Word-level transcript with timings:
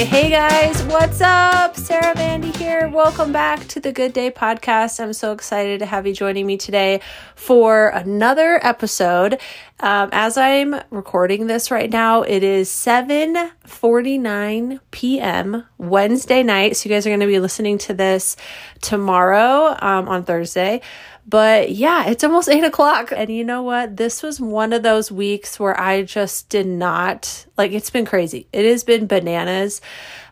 Hey 0.00 0.30
guys, 0.30 0.82
what's 0.84 1.20
up? 1.20 1.76
Sarah 1.76 2.14
Vandy 2.14 2.56
here. 2.56 2.88
Welcome 2.88 3.32
back 3.32 3.68
to 3.68 3.80
the 3.80 3.92
Good 3.92 4.14
Day 4.14 4.30
Podcast. 4.30 4.98
I'm 4.98 5.12
so 5.12 5.32
excited 5.32 5.80
to 5.80 5.86
have 5.86 6.06
you 6.06 6.14
joining 6.14 6.46
me 6.46 6.56
today 6.56 7.02
for 7.34 7.88
another 7.88 8.58
episode. 8.62 9.38
Um, 9.78 10.08
as 10.10 10.38
I'm 10.38 10.80
recording 10.88 11.48
this 11.48 11.70
right 11.70 11.90
now, 11.90 12.22
it 12.22 12.42
is 12.42 12.70
7:49 12.70 14.80
p.m. 14.90 15.66
Wednesday 15.76 16.42
night. 16.42 16.78
So 16.78 16.88
you 16.88 16.94
guys 16.94 17.06
are 17.06 17.10
going 17.10 17.20
to 17.20 17.26
be 17.26 17.38
listening 17.38 17.76
to 17.78 17.92
this 17.92 18.38
tomorrow 18.80 19.76
um, 19.82 20.08
on 20.08 20.24
Thursday. 20.24 20.80
But 21.30 21.70
yeah, 21.70 22.08
it's 22.08 22.24
almost 22.24 22.48
eight 22.48 22.64
o'clock. 22.64 23.12
And 23.14 23.30
you 23.30 23.44
know 23.44 23.62
what? 23.62 23.96
This 23.96 24.20
was 24.20 24.40
one 24.40 24.72
of 24.72 24.82
those 24.82 25.12
weeks 25.12 25.60
where 25.60 25.78
I 25.80 26.02
just 26.02 26.48
did 26.48 26.66
not 26.66 27.46
like 27.56 27.70
it's 27.70 27.88
been 27.88 28.04
crazy. 28.04 28.48
It 28.52 28.64
has 28.64 28.82
been 28.82 29.06
bananas 29.06 29.80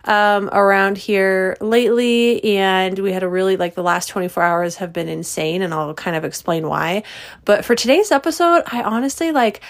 um, 0.05 0.49
around 0.53 0.99
here 0.99 1.57
lately. 1.61 2.43
And 2.59 2.99
we 2.99 3.13
had 3.13 3.23
a 3.23 3.29
really 3.29 3.57
like 3.57 3.77
the 3.77 3.83
last 3.85 4.09
24 4.09 4.43
hours 4.43 4.77
have 4.77 4.93
been 4.93 5.09
insane. 5.09 5.63
And 5.63 5.73
I'll 5.73 5.95
kind 5.95 6.17
of 6.17 6.25
explain 6.25 6.67
why. 6.67 7.05
But 7.45 7.65
for 7.65 7.77
today's 7.77 8.11
episode, 8.11 8.65
I 8.67 8.83
honestly 8.83 9.31
like, 9.31 9.61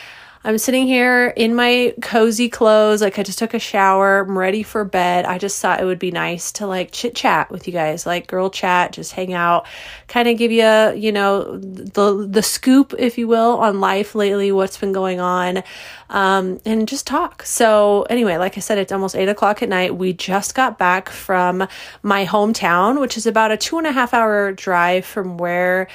I'm 0.45 0.56
sitting 0.56 0.87
here 0.87 1.28
in 1.28 1.55
my 1.55 1.95
cozy 2.01 2.48
clothes. 2.48 3.02
Like 3.02 3.19
I 3.19 3.24
just 3.24 3.41
took 3.41 3.55
a 3.55 3.59
shower. 3.59 4.20
I'm 4.20 4.38
ready 4.38 4.62
for 4.62 4.84
bed. 4.84 5.24
I 5.24 5.37
just 5.37 5.61
thought 5.61 5.80
it 5.80 5.84
would 5.84 5.98
be 5.98 6.12
nice 6.12 6.52
to 6.52 6.66
like 6.66 6.92
chit 6.92 7.16
chat 7.16 7.51
with 7.51 7.66
you 7.66 7.73
guys, 7.73 8.06
like 8.06 8.28
girl 8.28 8.48
chat, 8.48 8.92
just 8.92 9.12
hang 9.12 9.33
out, 9.33 9.66
kind 10.06 10.28
of 10.28 10.38
give 10.38 10.52
you, 10.52 10.92
you 10.95 11.11
know, 11.11 11.59
the 11.59 12.27
the 12.28 12.42
scoop, 12.42 12.95
if 12.98 13.19
you 13.19 13.27
will, 13.27 13.59
on 13.59 13.80
life 13.80 14.14
lately, 14.14 14.52
what's 14.52 14.78
been 14.78 14.92
going 14.92 15.19
on, 15.19 15.64
um, 16.08 16.61
and 16.64 16.86
just 16.86 17.06
talk. 17.06 17.42
So 17.42 18.02
anyway, 18.05 18.36
like 18.36 18.56
I 18.56 18.61
said, 18.61 18.78
it's 18.78 18.92
almost 18.92 19.17
eight 19.17 19.28
o'clock 19.28 19.62
at 19.62 19.69
night. 19.69 19.97
We 19.97 20.12
just 20.12 20.55
got 20.55 20.78
back 20.78 21.08
from 21.08 21.67
my 22.02 22.25
hometown, 22.25 23.00
which 23.00 23.17
is 23.17 23.27
about 23.27 23.50
a 23.50 23.56
two 23.56 23.77
and 23.78 23.86
a 23.89 23.92
half 23.92 24.14
hour 24.14 24.52
drive 24.52 25.05
from 25.05 25.36
where 25.36 25.89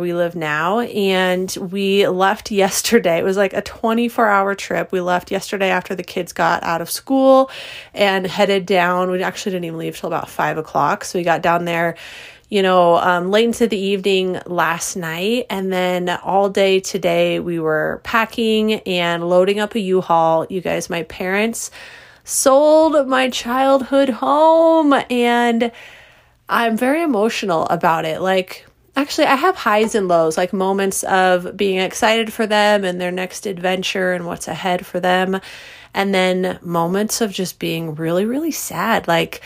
we 0.00 0.14
live 0.14 0.34
now. 0.34 0.80
And 0.80 1.54
we 1.70 2.06
left 2.08 2.50
yesterday. 2.50 3.18
It 3.18 3.24
was 3.24 3.36
like 3.36 3.52
a 3.52 3.62
24 3.62 4.26
hour 4.28 4.54
trip. 4.54 4.92
We 4.92 5.00
left 5.00 5.30
yesterday 5.30 5.70
after 5.70 5.94
the 5.94 6.02
kids 6.02 6.32
got 6.32 6.62
out 6.62 6.80
of 6.80 6.90
school 6.90 7.50
and 7.94 8.26
headed 8.26 8.66
down. 8.66 9.10
We 9.10 9.22
actually 9.22 9.52
didn't 9.52 9.66
even 9.66 9.78
leave 9.78 9.96
till 9.96 10.08
about 10.08 10.28
five 10.28 10.58
o'clock. 10.58 11.04
So 11.04 11.18
we 11.18 11.24
got 11.24 11.42
down 11.42 11.64
there 11.64 11.96
you 12.50 12.62
know, 12.62 12.96
um, 12.96 13.30
late 13.30 13.44
into 13.44 13.68
the 13.68 13.78
evening 13.78 14.40
last 14.44 14.96
night. 14.96 15.46
And 15.48 15.72
then 15.72 16.10
all 16.10 16.50
day 16.50 16.80
today, 16.80 17.38
we 17.38 17.60
were 17.60 18.00
packing 18.02 18.74
and 18.80 19.28
loading 19.28 19.60
up 19.60 19.76
a 19.76 19.80
U 19.80 20.00
Haul. 20.00 20.46
You 20.50 20.60
guys, 20.60 20.90
my 20.90 21.04
parents 21.04 21.70
sold 22.24 23.06
my 23.06 23.30
childhood 23.30 24.08
home 24.08 24.92
and 25.08 25.70
I'm 26.48 26.76
very 26.76 27.02
emotional 27.02 27.66
about 27.66 28.04
it. 28.04 28.20
Like, 28.20 28.66
actually 28.96 29.26
I 29.26 29.36
have 29.36 29.56
highs 29.56 29.94
and 29.94 30.08
lows, 30.08 30.36
like 30.36 30.52
moments 30.52 31.02
of 31.04 31.56
being 31.56 31.78
excited 31.78 32.32
for 32.32 32.46
them 32.46 32.84
and 32.84 33.00
their 33.00 33.10
next 33.10 33.46
adventure 33.46 34.12
and 34.12 34.26
what's 34.26 34.48
ahead 34.48 34.86
for 34.86 35.00
them. 35.00 35.40
And 35.94 36.14
then 36.14 36.58
moments 36.62 37.20
of 37.20 37.32
just 37.32 37.58
being 37.58 37.94
really, 37.94 38.24
really 38.24 38.52
sad. 38.52 39.08
Like, 39.08 39.42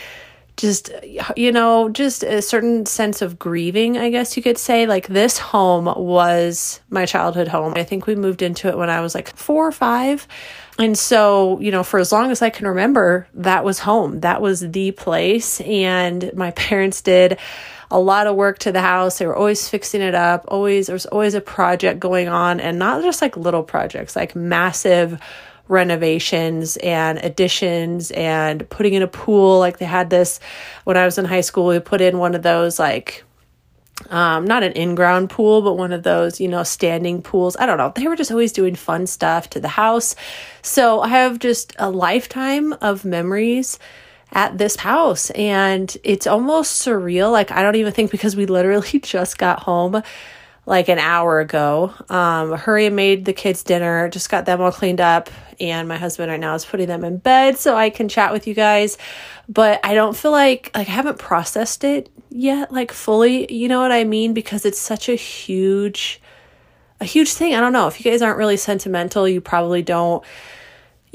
just 0.57 0.89
you 1.35 1.51
know 1.51 1.89
just 1.89 2.23
a 2.23 2.41
certain 2.41 2.85
sense 2.85 3.21
of 3.21 3.37
grieving 3.37 3.97
i 3.97 4.09
guess 4.09 4.37
you 4.37 4.43
could 4.43 4.57
say 4.57 4.85
like 4.85 5.07
this 5.07 5.37
home 5.37 5.85
was 5.85 6.79
my 6.89 7.05
childhood 7.05 7.47
home 7.47 7.73
i 7.75 7.83
think 7.83 8.07
we 8.07 8.15
moved 8.15 8.41
into 8.41 8.69
it 8.69 8.77
when 8.77 8.89
i 8.89 9.01
was 9.01 9.13
like 9.13 9.35
four 9.35 9.67
or 9.67 9.71
five 9.71 10.27
and 10.79 10.97
so 10.97 11.59
you 11.59 11.71
know 11.71 11.83
for 11.83 11.99
as 11.99 12.11
long 12.11 12.31
as 12.31 12.41
i 12.41 12.49
can 12.49 12.67
remember 12.67 13.27
that 13.33 13.65
was 13.65 13.79
home 13.79 14.21
that 14.21 14.41
was 14.41 14.61
the 14.61 14.91
place 14.91 15.59
and 15.61 16.31
my 16.33 16.51
parents 16.55 17.01
did 17.01 17.37
a 17.95 17.99
lot 17.99 18.27
of 18.27 18.35
work 18.35 18.59
to 18.59 18.73
the 18.73 18.81
house. 18.81 19.19
They 19.19 19.25
were 19.25 19.37
always 19.37 19.69
fixing 19.69 20.01
it 20.01 20.13
up. 20.13 20.43
Always, 20.49 20.87
there 20.87 20.93
was 20.93 21.05
always 21.05 21.33
a 21.33 21.39
project 21.39 21.97
going 21.97 22.27
on 22.27 22.59
and 22.59 22.77
not 22.77 23.01
just 23.01 23.21
like 23.21 23.37
little 23.37 23.63
projects, 23.63 24.17
like 24.17 24.35
massive 24.35 25.17
renovations 25.69 26.75
and 26.77 27.17
additions 27.19 28.11
and 28.11 28.69
putting 28.69 28.95
in 28.95 29.01
a 29.01 29.07
pool. 29.07 29.59
Like 29.59 29.77
they 29.77 29.85
had 29.85 30.09
this 30.09 30.41
when 30.83 30.97
I 30.97 31.05
was 31.05 31.17
in 31.17 31.23
high 31.23 31.39
school, 31.39 31.67
we 31.67 31.79
put 31.79 32.01
in 32.01 32.17
one 32.17 32.35
of 32.35 32.43
those 32.43 32.79
like 32.79 33.23
um, 34.09 34.43
not 34.43 34.61
an 34.61 34.73
in-ground 34.73 35.29
pool, 35.29 35.61
but 35.61 35.75
one 35.75 35.93
of 35.93 36.03
those, 36.03 36.41
you 36.41 36.49
know, 36.49 36.63
standing 36.63 37.21
pools. 37.21 37.55
I 37.57 37.65
don't 37.65 37.77
know. 37.77 37.93
They 37.95 38.09
were 38.09 38.17
just 38.17 38.29
always 38.29 38.51
doing 38.51 38.75
fun 38.75 39.07
stuff 39.07 39.49
to 39.51 39.61
the 39.61 39.69
house. 39.69 40.17
So 40.61 40.99
I 40.99 41.07
have 41.07 41.39
just 41.39 41.73
a 41.79 41.89
lifetime 41.89 42.73
of 42.81 43.05
memories 43.05 43.79
at 44.35 44.57
this 44.57 44.75
house 44.75 45.31
and 45.31 45.97
it's 46.03 46.27
almost 46.27 46.85
surreal. 46.85 47.31
Like 47.31 47.51
I 47.51 47.63
don't 47.63 47.75
even 47.75 47.93
think 47.93 48.11
because 48.11 48.35
we 48.35 48.45
literally 48.45 48.99
just 49.03 49.37
got 49.39 49.61
home 49.63 50.03
like 50.67 50.89
an 50.89 50.99
hour 50.99 51.39
ago. 51.39 51.93
Um, 52.09 52.51
hurry 52.53 52.87
and 52.87 52.95
made 52.95 53.25
the 53.25 53.33
kids 53.33 53.63
dinner, 53.63 54.09
just 54.09 54.29
got 54.29 54.45
them 54.45 54.61
all 54.61 54.71
cleaned 54.71 54.99
up, 54.99 55.29
and 55.59 55.87
my 55.87 55.97
husband 55.97 56.31
right 56.31 56.39
now 56.39 56.55
is 56.55 56.65
putting 56.65 56.87
them 56.87 57.03
in 57.03 57.17
bed 57.17 57.57
so 57.57 57.75
I 57.75 57.89
can 57.91 58.09
chat 58.09 58.33
with 58.33 58.47
you 58.47 58.53
guys. 58.53 58.97
But 59.47 59.79
I 59.83 59.93
don't 59.93 60.17
feel 60.17 60.31
like 60.31 60.45
like 60.45 60.71
I 60.75 60.81
haven't 60.81 61.17
processed 61.17 61.83
it 61.83 62.09
yet, 62.29 62.71
like 62.71 62.91
fully. 62.91 63.51
You 63.53 63.67
know 63.67 63.81
what 63.81 63.91
I 63.91 64.03
mean? 64.03 64.33
Because 64.33 64.65
it's 64.65 64.79
such 64.79 65.09
a 65.09 65.15
huge, 65.15 66.21
a 66.99 67.05
huge 67.05 67.33
thing. 67.33 67.55
I 67.55 67.59
don't 67.59 67.73
know 67.73 67.87
if 67.87 68.03
you 68.03 68.09
guys 68.11 68.21
aren't 68.21 68.37
really 68.37 68.57
sentimental, 68.57 69.27
you 69.27 69.41
probably 69.41 69.81
don't 69.81 70.23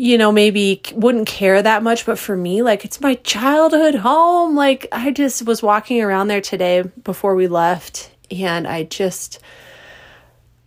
you 0.00 0.16
know, 0.16 0.32
maybe 0.32 0.80
wouldn't 0.94 1.26
care 1.26 1.60
that 1.60 1.82
much. 1.82 2.06
But 2.06 2.18
for 2.18 2.34
me, 2.34 2.62
like, 2.62 2.86
it's 2.86 3.02
my 3.02 3.16
childhood 3.16 3.96
home. 3.96 4.56
Like, 4.56 4.86
I 4.92 5.10
just 5.10 5.44
was 5.44 5.62
walking 5.62 6.00
around 6.00 6.28
there 6.28 6.40
today 6.40 6.84
before 7.04 7.34
we 7.34 7.48
left, 7.48 8.10
and 8.30 8.66
I 8.66 8.84
just, 8.84 9.40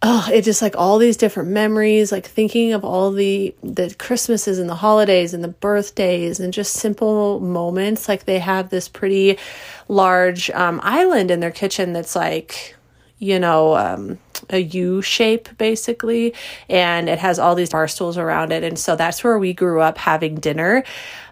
oh, 0.03 0.29
it 0.31 0.43
just 0.43 0.61
like 0.61 0.75
all 0.77 0.99
these 0.99 1.17
different 1.17 1.49
memories, 1.49 2.11
like 2.11 2.27
thinking 2.27 2.73
of 2.73 2.85
all 2.85 3.11
the 3.11 3.55
the 3.63 3.95
Christmases 3.97 4.59
and 4.59 4.69
the 4.69 4.75
holidays 4.75 5.33
and 5.33 5.43
the 5.43 5.47
birthdays 5.47 6.39
and 6.39 6.53
just 6.53 6.73
simple 6.73 7.39
moments. 7.39 8.07
Like 8.07 8.25
they 8.25 8.37
have 8.37 8.69
this 8.69 8.87
pretty 8.87 9.39
large 9.87 10.51
um, 10.51 10.79
island 10.83 11.31
in 11.31 11.39
their 11.39 11.49
kitchen 11.49 11.91
that's 11.93 12.15
like 12.15 12.75
you 13.17 13.39
know, 13.39 13.75
um, 13.77 14.19
a 14.49 14.59
U 14.59 15.01
shape 15.01 15.49
basically, 15.57 16.33
and 16.69 17.09
it 17.09 17.19
has 17.19 17.39
all 17.39 17.55
these 17.55 17.69
bar 17.69 17.87
stools 17.87 18.17
around 18.17 18.51
it. 18.51 18.63
And 18.63 18.77
so 18.77 18.95
that's 18.95 19.23
where 19.23 19.37
we 19.37 19.53
grew 19.53 19.81
up 19.81 19.97
having 19.97 20.35
dinner. 20.35 20.83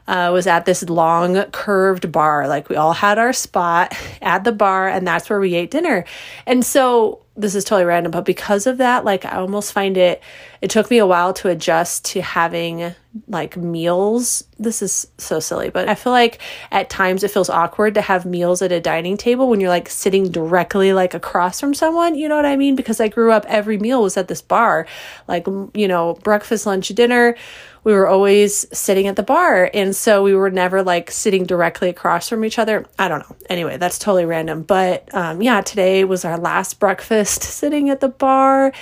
Uh, 0.08 0.32
was 0.34 0.48
at 0.48 0.66
this 0.66 0.90
long 0.90 1.42
curved 1.52 2.12
bar. 2.12 2.48
Like 2.48 2.70
we 2.70 2.76
all 2.76 2.92
had 2.92 3.20
our 3.20 3.32
spot 3.32 3.96
at 4.22 4.44
the 4.44 4.52
bar, 4.52 4.90
and 4.90 5.08
that's 5.08 5.30
where 5.30 5.40
we 5.40 5.54
ate 5.54 5.72
dinner. 5.72 6.06
And 6.46 6.66
so 6.66 7.22
this 7.36 7.56
is 7.56 7.64
totally 7.64 7.86
random, 7.86 8.12
but 8.12 8.26
because 8.26 8.68
of 8.68 8.78
that, 8.78 9.06
like 9.06 9.24
I 9.24 9.38
almost 9.38 9.72
find 9.72 9.96
it, 9.96 10.22
it 10.62 10.70
took 10.70 10.92
me 10.92 10.98
a 10.98 11.06
while 11.06 11.34
to 11.36 11.48
adjust 11.48 12.06
to 12.06 12.22
having 12.22 12.94
like 13.28 13.56
meals. 13.56 14.44
This 14.60 14.82
is 14.82 15.08
so 15.18 15.40
silly, 15.40 15.70
but 15.70 15.88
I 15.88 15.96
feel 15.96 16.12
like 16.12 16.40
at 16.72 16.90
times 16.90 17.24
it 17.24 17.32
feels 17.32 17.50
awkward 17.50 17.96
to 17.96 18.02
have 18.02 18.26
meals 18.26 18.62
at 18.62 18.74
a 18.74 18.82
dining 18.82 19.16
table 19.16 19.50
when 19.50 19.62
you're 19.62 19.70
like 19.70 19.90
sitting 19.90 20.30
directly 20.30 20.92
like 20.92 21.14
across 21.14 21.60
from 21.60 21.74
someone. 21.74 22.16
You 22.16 22.28
know 22.28 22.36
what 22.36 22.46
I 22.46 22.58
mean? 22.58 22.76
Because 22.76 23.00
I 23.00 23.08
grew 23.08 23.32
up, 23.32 23.46
every 23.48 23.78
meal 23.78 24.04
was 24.04 24.18
at 24.18 24.28
this 24.28 24.42
bar, 24.42 24.86
like, 25.28 25.48
you 25.74 25.88
know, 25.88 26.16
breakfast, 26.16 26.66
lunch, 26.66 26.90
dinner 26.90 27.36
we 27.84 27.94
were 27.94 28.08
always 28.08 28.66
sitting 28.78 29.08
at 29.08 29.16
the 29.16 29.24
bar. 29.24 29.70
And 29.74 29.96
so 29.96 30.22
we 30.24 30.36
were 30.36 30.52
never 30.52 30.84
like 30.84 31.10
sitting 31.10 31.46
directly 31.46 31.90
across 31.90 32.30
from 32.30 32.46
each 32.46 32.60
other. 32.60 32.86
I 33.00 33.08
don't 33.08 33.28
know. 33.28 33.36
Anyway, 33.50 33.78
that's 33.78 33.98
totally 33.98 34.26
random. 34.26 34.64
But 34.64 35.14
um, 35.16 35.42
yeah, 35.42 35.62
today 35.62 36.04
was 36.04 36.24
our 36.24 36.38
last 36.38 36.80
breakfast 36.80 37.21
sitting 37.26 37.90
at 37.90 38.00
the 38.00 38.10
bar. 38.10 38.74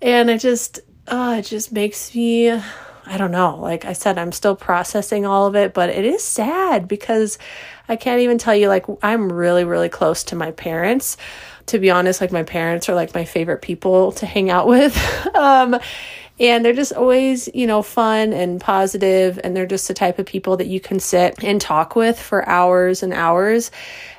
And 0.00 0.30
it 0.30 0.40
just, 0.40 0.80
uh, 1.06 1.36
it 1.38 1.42
just 1.42 1.72
makes 1.72 2.14
me, 2.14 2.50
I 2.50 3.18
don't 3.18 3.30
know. 3.30 3.56
Like 3.56 3.84
I 3.84 3.92
said, 3.92 4.18
I'm 4.18 4.32
still 4.32 4.56
processing 4.56 5.26
all 5.26 5.46
of 5.46 5.56
it, 5.56 5.74
but 5.74 5.90
it 5.90 6.04
is 6.04 6.22
sad 6.22 6.88
because 6.88 7.38
I 7.88 7.96
can't 7.96 8.20
even 8.20 8.38
tell 8.38 8.54
you, 8.54 8.68
like, 8.68 8.86
I'm 9.02 9.32
really, 9.32 9.64
really 9.64 9.88
close 9.88 10.24
to 10.24 10.36
my 10.36 10.50
parents. 10.52 11.16
To 11.66 11.78
be 11.78 11.90
honest, 11.90 12.20
like, 12.20 12.32
my 12.32 12.42
parents 12.42 12.88
are 12.88 12.94
like 12.94 13.14
my 13.14 13.24
favorite 13.24 13.62
people 13.62 14.12
to 14.12 14.26
hang 14.26 14.50
out 14.50 14.66
with. 14.66 14.96
um, 15.34 15.78
and 16.40 16.64
they're 16.64 16.72
just 16.72 16.92
always, 16.92 17.48
you 17.54 17.66
know, 17.66 17.82
fun 17.82 18.32
and 18.32 18.60
positive, 18.60 19.38
and 19.44 19.54
they're 19.54 19.66
just 19.66 19.88
the 19.88 19.94
type 19.94 20.18
of 20.18 20.26
people 20.26 20.56
that 20.56 20.66
you 20.66 20.80
can 20.80 20.98
sit 20.98 21.42
and 21.44 21.60
talk 21.60 21.94
with 21.94 22.18
for 22.18 22.48
hours 22.48 23.02
and 23.02 23.12
hours. 23.12 23.70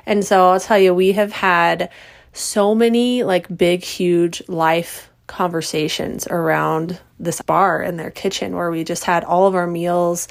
And 0.06 0.24
so 0.24 0.48
I'll 0.50 0.60
tell 0.60 0.78
you, 0.78 0.94
we 0.94 1.12
have 1.12 1.32
had 1.32 1.90
so 2.34 2.74
many 2.74 3.22
like 3.22 3.56
big, 3.56 3.82
huge 3.82 4.42
life 4.48 5.10
conversations 5.26 6.26
around 6.26 7.00
this 7.18 7.40
bar 7.40 7.82
in 7.82 7.96
their 7.96 8.10
kitchen 8.10 8.54
where 8.54 8.70
we 8.70 8.84
just 8.84 9.04
had 9.04 9.24
all 9.24 9.46
of 9.46 9.54
our 9.54 9.66
meals 9.66 10.28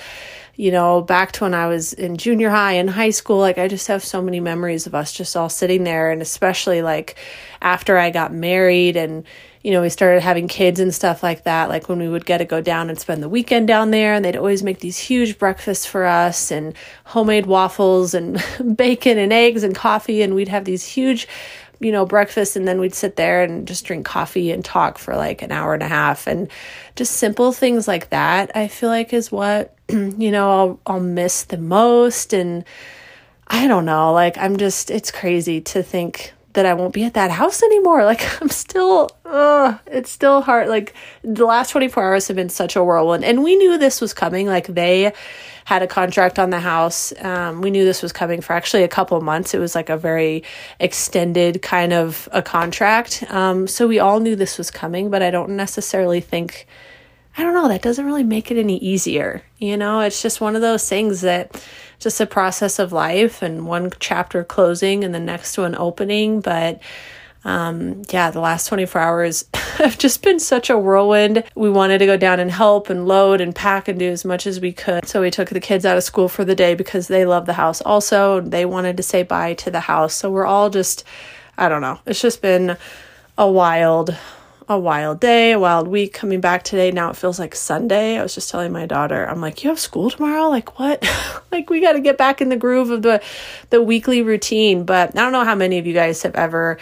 you 0.55 0.69
know, 0.71 1.01
back 1.01 1.31
to 1.31 1.45
when 1.45 1.53
I 1.53 1.67
was 1.67 1.93
in 1.93 2.17
junior 2.17 2.49
high 2.49 2.73
and 2.73 2.89
high 2.89 3.09
school. 3.09 3.39
Like, 3.39 3.57
I 3.57 3.67
just 3.67 3.87
have 3.87 4.03
so 4.03 4.21
many 4.21 4.39
memories 4.39 4.85
of 4.85 4.93
us 4.93 5.11
just 5.11 5.35
all 5.35 5.49
sitting 5.49 5.83
there. 5.83 6.11
And 6.11 6.21
especially 6.21 6.83
like 6.83 7.15
after 7.61 7.97
I 7.97 8.11
got 8.11 8.31
married 8.31 8.95
and, 8.95 9.25
you 9.63 9.71
know, 9.71 9.81
we 9.81 9.89
started 9.89 10.21
having 10.21 10.47
kids 10.47 10.79
and 10.79 10.93
stuff 10.93 11.23
like 11.23 11.45
that. 11.45 11.69
Like 11.69 11.89
when 11.89 11.97
we 11.97 12.07
would 12.07 12.27
get 12.27 12.37
to 12.37 12.45
go 12.45 12.61
down 12.61 12.91
and 12.91 12.99
spend 12.99 13.23
the 13.23 13.29
weekend 13.29 13.67
down 13.67 13.89
there, 13.89 14.13
and 14.13 14.23
they'd 14.23 14.35
always 14.35 14.61
make 14.61 14.79
these 14.79 14.99
huge 14.99 15.39
breakfasts 15.39 15.87
for 15.87 16.05
us 16.05 16.51
and 16.51 16.75
homemade 17.05 17.47
waffles 17.47 18.13
and 18.13 18.43
bacon 18.75 19.17
and 19.17 19.33
eggs 19.33 19.63
and 19.63 19.73
coffee. 19.73 20.21
And 20.21 20.35
we'd 20.35 20.49
have 20.49 20.65
these 20.65 20.85
huge 20.85 21.27
you 21.83 21.91
know, 21.91 22.05
breakfast 22.05 22.55
and 22.55 22.67
then 22.67 22.79
we'd 22.79 22.95
sit 22.95 23.15
there 23.15 23.43
and 23.43 23.67
just 23.67 23.85
drink 23.85 24.05
coffee 24.05 24.51
and 24.51 24.63
talk 24.63 24.97
for 24.97 25.15
like 25.15 25.41
an 25.41 25.51
hour 25.51 25.73
and 25.73 25.83
a 25.83 25.87
half 25.87 26.27
and 26.27 26.49
just 26.95 27.17
simple 27.17 27.51
things 27.51 27.87
like 27.87 28.09
that. 28.09 28.55
I 28.55 28.67
feel 28.67 28.89
like 28.89 29.13
is 29.13 29.31
what, 29.31 29.75
you 29.89 30.31
know, 30.31 30.49
I'll 30.51 30.79
I'll 30.85 30.99
miss 30.99 31.43
the 31.43 31.57
most 31.57 32.33
and 32.33 32.63
I 33.47 33.67
don't 33.67 33.85
know, 33.85 34.13
like 34.13 34.37
I'm 34.37 34.57
just 34.57 34.89
it's 34.89 35.11
crazy 35.11 35.61
to 35.61 35.83
think 35.83 36.33
that 36.53 36.65
I 36.65 36.73
won't 36.73 36.93
be 36.93 37.03
at 37.03 37.13
that 37.15 37.31
house 37.31 37.61
anymore. 37.63 38.03
Like 38.13 38.41
I'm 38.41 38.49
still, 38.49 39.09
it's 39.25 40.11
still 40.11 40.41
hard. 40.41 40.67
Like 40.67 40.93
the 41.23 41.45
last 41.45 41.71
24 41.71 42.03
hours 42.03 42.27
have 42.27 42.35
been 42.35 42.49
such 42.49 42.75
a 42.75 42.83
whirlwind, 42.83 43.23
and 43.23 43.43
we 43.43 43.55
knew 43.55 43.77
this 43.77 44.01
was 44.01 44.13
coming. 44.13 44.45
Like 44.45 44.67
they 44.67 45.13
had 45.65 45.81
a 45.81 45.87
contract 45.87 46.37
on 46.37 46.49
the 46.49 46.59
house. 46.59 47.13
Um, 47.21 47.61
we 47.61 47.71
knew 47.71 47.85
this 47.85 48.03
was 48.03 48.11
coming 48.11 48.41
for 48.41 48.53
actually 48.53 48.83
a 48.83 48.87
couple 48.87 49.19
months. 49.21 49.53
It 49.53 49.59
was 49.59 49.73
like 49.73 49.89
a 49.89 49.97
very 49.97 50.43
extended 50.79 51.61
kind 51.61 51.93
of 51.93 52.27
a 52.31 52.41
contract. 52.41 53.23
Um, 53.29 53.67
so 53.67 53.87
we 53.87 53.99
all 53.99 54.19
knew 54.19 54.35
this 54.35 54.57
was 54.57 54.69
coming, 54.69 55.09
but 55.09 55.23
I 55.23 55.31
don't 55.31 55.51
necessarily 55.51 56.21
think. 56.21 56.67
I 57.37 57.43
don't 57.43 57.53
know, 57.53 57.67
that 57.67 57.81
doesn't 57.81 58.05
really 58.05 58.23
make 58.23 58.51
it 58.51 58.57
any 58.57 58.77
easier. 58.77 59.41
You 59.57 59.75
know, 59.75 60.01
it's 60.01 60.21
just 60.21 60.39
one 60.39 60.55
of 60.55 60.61
those 60.61 60.87
things 60.87 61.21
that 61.21 61.63
just 61.99 62.21
a 62.21 62.25
process 62.25 62.79
of 62.79 62.91
life 62.91 63.41
and 63.41 63.65
one 63.65 63.91
chapter 63.99 64.43
closing 64.43 65.03
and 65.03 65.15
the 65.15 65.19
next 65.19 65.57
one 65.57 65.75
opening. 65.75 66.41
But 66.41 66.79
um, 67.45 68.03
yeah, 68.09 68.31
the 68.31 68.39
last 68.39 68.67
24 68.67 69.01
hours 69.01 69.45
have 69.77 69.97
just 69.97 70.21
been 70.21 70.39
such 70.39 70.69
a 70.69 70.77
whirlwind. 70.77 71.43
We 71.55 71.69
wanted 71.69 71.97
to 71.99 72.05
go 72.05 72.17
down 72.17 72.39
and 72.39 72.51
help 72.51 72.89
and 72.89 73.07
load 73.07 73.41
and 73.41 73.55
pack 73.55 73.87
and 73.87 73.99
do 73.99 74.09
as 74.09 74.23
much 74.23 74.47
as 74.47 74.59
we 74.59 74.71
could. 74.71 75.07
So 75.07 75.21
we 75.21 75.31
took 75.31 75.49
the 75.49 75.59
kids 75.59 75.85
out 75.85 75.97
of 75.97 76.03
school 76.03 76.29
for 76.29 76.45
the 76.45 76.55
day 76.55 76.75
because 76.75 77.07
they 77.07 77.25
love 77.25 77.45
the 77.45 77.53
house 77.53 77.81
also. 77.81 78.41
They 78.41 78.65
wanted 78.65 78.97
to 78.97 79.03
say 79.03 79.23
bye 79.23 79.55
to 79.55 79.71
the 79.71 79.81
house. 79.81 80.13
So 80.13 80.29
we're 80.29 80.45
all 80.45 80.69
just, 80.69 81.03
I 81.57 81.67
don't 81.67 81.81
know, 81.81 81.99
it's 82.05 82.21
just 82.21 82.41
been 82.41 82.77
a 83.37 83.49
wild, 83.49 84.15
a 84.67 84.77
wild 84.77 85.19
day, 85.19 85.51
a 85.51 85.59
wild 85.59 85.87
week 85.87 86.13
coming 86.13 86.41
back 86.41 86.63
today. 86.63 86.91
Now 86.91 87.09
it 87.09 87.15
feels 87.15 87.39
like 87.39 87.55
Sunday. 87.55 88.17
I 88.17 88.23
was 88.23 88.35
just 88.35 88.49
telling 88.49 88.71
my 88.71 88.85
daughter, 88.85 89.25
I'm 89.25 89.41
like, 89.41 89.63
you 89.63 89.69
have 89.69 89.79
school 89.79 90.09
tomorrow? 90.09 90.49
Like 90.49 90.79
what? 90.79 91.07
like 91.51 91.69
we 91.69 91.81
got 91.81 91.93
to 91.93 91.99
get 91.99 92.17
back 92.17 92.41
in 92.41 92.49
the 92.49 92.57
groove 92.57 92.89
of 92.89 93.01
the 93.01 93.21
the 93.69 93.81
weekly 93.81 94.21
routine. 94.21 94.85
But 94.85 95.11
I 95.11 95.21
don't 95.21 95.31
know 95.31 95.43
how 95.43 95.55
many 95.55 95.77
of 95.79 95.87
you 95.87 95.93
guys 95.93 96.23
have 96.23 96.35
ever, 96.35 96.77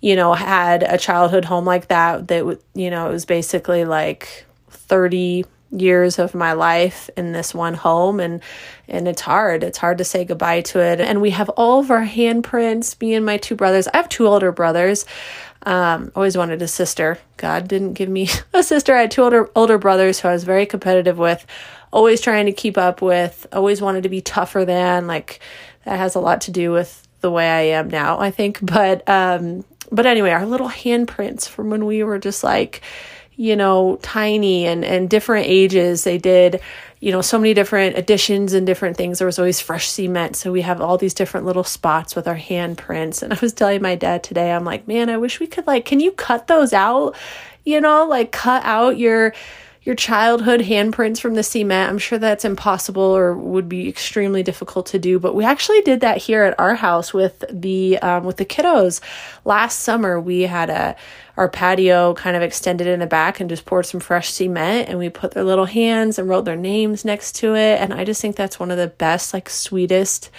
you 0.00 0.16
know, 0.16 0.34
had 0.34 0.82
a 0.82 0.98
childhood 0.98 1.44
home 1.44 1.64
like 1.64 1.88
that 1.88 2.28
that 2.28 2.58
you 2.74 2.90
know, 2.90 3.08
it 3.08 3.12
was 3.12 3.24
basically 3.24 3.84
like 3.84 4.46
30 4.70 5.44
years 5.74 6.18
of 6.18 6.34
my 6.34 6.52
life 6.52 7.10
in 7.16 7.32
this 7.32 7.52
one 7.52 7.74
home 7.74 8.20
and 8.20 8.40
and 8.86 9.08
it's 9.08 9.22
hard 9.22 9.64
it's 9.64 9.78
hard 9.78 9.98
to 9.98 10.04
say 10.04 10.24
goodbye 10.24 10.60
to 10.60 10.78
it 10.78 11.00
and 11.00 11.20
we 11.20 11.30
have 11.30 11.48
all 11.50 11.80
of 11.80 11.90
our 11.90 12.06
handprints 12.06 13.00
me 13.00 13.12
and 13.14 13.26
my 13.26 13.36
two 13.36 13.56
brothers 13.56 13.88
i 13.88 13.96
have 13.96 14.08
two 14.08 14.26
older 14.26 14.52
brothers 14.52 15.04
um, 15.66 16.12
always 16.14 16.36
wanted 16.36 16.62
a 16.62 16.68
sister. 16.68 17.18
God 17.36 17.68
didn't 17.68 17.94
give 17.94 18.08
me 18.08 18.28
a 18.52 18.62
sister. 18.62 18.94
I 18.94 19.02
had 19.02 19.10
two 19.10 19.22
older 19.22 19.50
older 19.54 19.78
brothers 19.78 20.20
who 20.20 20.28
I 20.28 20.32
was 20.32 20.44
very 20.44 20.66
competitive 20.66 21.18
with, 21.18 21.46
always 21.92 22.20
trying 22.20 22.46
to 22.46 22.52
keep 22.52 22.76
up 22.78 23.02
with, 23.02 23.46
always 23.52 23.80
wanted 23.80 24.02
to 24.02 24.08
be 24.08 24.20
tougher 24.20 24.64
than. 24.64 25.06
Like 25.06 25.40
that 25.84 25.98
has 25.98 26.14
a 26.14 26.20
lot 26.20 26.42
to 26.42 26.50
do 26.50 26.72
with 26.72 27.06
the 27.20 27.30
way 27.30 27.48
I 27.48 27.78
am 27.78 27.88
now, 27.88 28.18
I 28.18 28.30
think. 28.30 28.60
But 28.64 29.08
um, 29.08 29.64
but 29.90 30.06
anyway, 30.06 30.30
our 30.30 30.46
little 30.46 30.68
handprints 30.68 31.48
from 31.48 31.70
when 31.70 31.86
we 31.86 32.02
were 32.02 32.18
just 32.18 32.42
like, 32.42 32.82
you 33.36 33.56
know, 33.56 33.98
tiny 34.02 34.66
and 34.66 34.84
and 34.84 35.08
different 35.08 35.46
ages. 35.46 36.04
They 36.04 36.18
did 36.18 36.60
you 37.04 37.12
know, 37.12 37.20
so 37.20 37.38
many 37.38 37.52
different 37.52 37.98
additions 37.98 38.54
and 38.54 38.66
different 38.66 38.96
things. 38.96 39.18
There 39.18 39.26
was 39.26 39.38
always 39.38 39.60
fresh 39.60 39.88
cement. 39.88 40.36
So 40.36 40.50
we 40.50 40.62
have 40.62 40.80
all 40.80 40.96
these 40.96 41.12
different 41.12 41.44
little 41.44 41.62
spots 41.62 42.16
with 42.16 42.26
our 42.26 42.38
handprints. 42.38 43.22
And 43.22 43.30
I 43.30 43.38
was 43.42 43.52
telling 43.52 43.82
my 43.82 43.94
dad 43.94 44.24
today, 44.24 44.50
I'm 44.50 44.64
like, 44.64 44.88
man, 44.88 45.10
I 45.10 45.18
wish 45.18 45.38
we 45.38 45.46
could, 45.46 45.66
like, 45.66 45.84
can 45.84 46.00
you 46.00 46.12
cut 46.12 46.46
those 46.46 46.72
out? 46.72 47.14
You 47.62 47.82
know, 47.82 48.06
like 48.06 48.32
cut 48.32 48.64
out 48.64 48.96
your 48.96 49.34
your 49.84 49.94
childhood 49.94 50.60
handprints 50.62 51.20
from 51.20 51.34
the 51.34 51.42
cement. 51.42 51.90
I'm 51.90 51.98
sure 51.98 52.18
that's 52.18 52.44
impossible 52.44 53.02
or 53.02 53.36
would 53.36 53.68
be 53.68 53.86
extremely 53.86 54.42
difficult 54.42 54.86
to 54.86 54.98
do, 54.98 55.18
but 55.18 55.34
we 55.34 55.44
actually 55.44 55.82
did 55.82 56.00
that 56.00 56.16
here 56.16 56.42
at 56.42 56.58
our 56.58 56.74
house 56.74 57.12
with 57.12 57.44
the 57.50 57.98
um, 57.98 58.24
with 58.24 58.38
the 58.38 58.46
kiddos. 58.46 59.00
Last 59.44 59.80
summer, 59.80 60.18
we 60.18 60.42
had 60.42 60.70
a 60.70 60.96
our 61.36 61.48
patio 61.48 62.14
kind 62.14 62.36
of 62.36 62.42
extended 62.42 62.86
in 62.86 63.00
the 63.00 63.06
back 63.06 63.40
and 63.40 63.50
just 63.50 63.66
poured 63.66 63.84
some 63.84 64.00
fresh 64.00 64.30
cement 64.30 64.88
and 64.88 64.98
we 64.98 65.08
put 65.10 65.32
their 65.32 65.44
little 65.44 65.64
hands 65.64 66.18
and 66.18 66.28
wrote 66.28 66.44
their 66.44 66.56
names 66.56 67.04
next 67.04 67.34
to 67.36 67.54
it. 67.54 67.80
And 67.80 67.92
I 67.92 68.04
just 68.04 68.22
think 68.22 68.36
that's 68.36 68.60
one 68.60 68.70
of 68.70 68.78
the 68.78 68.86
best, 68.86 69.34
like 69.34 69.50
sweetest 69.50 70.30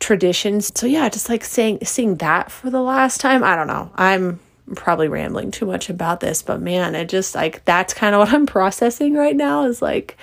traditions. 0.00 0.72
So 0.74 0.86
yeah, 0.86 1.08
just 1.08 1.28
like 1.28 1.44
saying 1.44 1.78
seeing 1.84 2.16
that 2.16 2.50
for 2.50 2.68
the 2.68 2.82
last 2.82 3.20
time. 3.20 3.42
I 3.42 3.56
don't 3.56 3.68
know. 3.68 3.90
I'm 3.94 4.40
probably 4.74 5.08
rambling 5.08 5.50
too 5.50 5.66
much 5.66 5.88
about 5.90 6.20
this, 6.20 6.42
but 6.42 6.60
man, 6.60 6.94
it 6.94 7.08
just 7.08 7.34
like 7.34 7.64
that's 7.64 7.94
kind 7.94 8.14
of 8.14 8.20
what 8.20 8.32
I'm 8.32 8.46
processing 8.58 9.14
right 9.14 9.36
now 9.36 9.64
is 9.64 9.82
like 9.82 10.16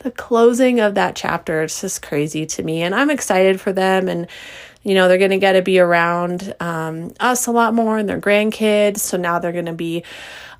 the 0.00 0.10
closing 0.10 0.80
of 0.80 0.94
that 0.94 1.14
chapter. 1.14 1.62
It's 1.62 1.80
just 1.80 2.02
crazy 2.02 2.46
to 2.46 2.62
me. 2.62 2.82
And 2.82 2.94
I'm 2.94 3.10
excited 3.10 3.60
for 3.60 3.72
them. 3.72 4.08
And, 4.08 4.26
you 4.82 4.94
know, 4.94 5.08
they're 5.08 5.18
going 5.18 5.30
to 5.30 5.38
get 5.38 5.52
to 5.52 5.62
be 5.62 5.78
around 5.78 6.54
um, 6.60 7.12
us 7.20 7.46
a 7.46 7.52
lot 7.52 7.74
more 7.74 7.98
and 7.98 8.08
their 8.08 8.20
grandkids. 8.20 8.98
So 8.98 9.16
now 9.16 9.38
they're 9.38 9.52
going 9.52 9.66
to 9.66 9.72
be 9.72 10.02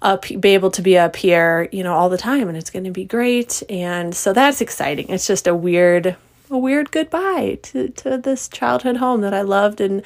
up, 0.02 0.26
be 0.28 0.50
able 0.50 0.70
to 0.72 0.82
be 0.82 0.96
up 0.98 1.16
here, 1.16 1.68
you 1.72 1.82
know, 1.82 1.94
all 1.94 2.08
the 2.08 2.18
time. 2.18 2.48
And 2.48 2.56
it's 2.56 2.70
going 2.70 2.84
to 2.84 2.90
be 2.90 3.04
great. 3.04 3.62
And 3.68 4.14
so 4.14 4.32
that's 4.32 4.60
exciting. 4.60 5.08
It's 5.08 5.26
just 5.26 5.46
a 5.46 5.54
weird, 5.54 6.16
a 6.50 6.58
weird 6.58 6.90
goodbye 6.90 7.58
to, 7.62 7.88
to 7.88 8.18
this 8.18 8.46
childhood 8.48 8.98
home 8.98 9.22
that 9.22 9.34
I 9.34 9.42
loved 9.42 9.80
and, 9.80 10.02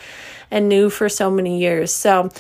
and 0.51 0.69
knew 0.69 0.91
for 0.91 1.09
so 1.09 1.31
many 1.31 1.59
years. 1.59 1.93
So, 1.93 2.31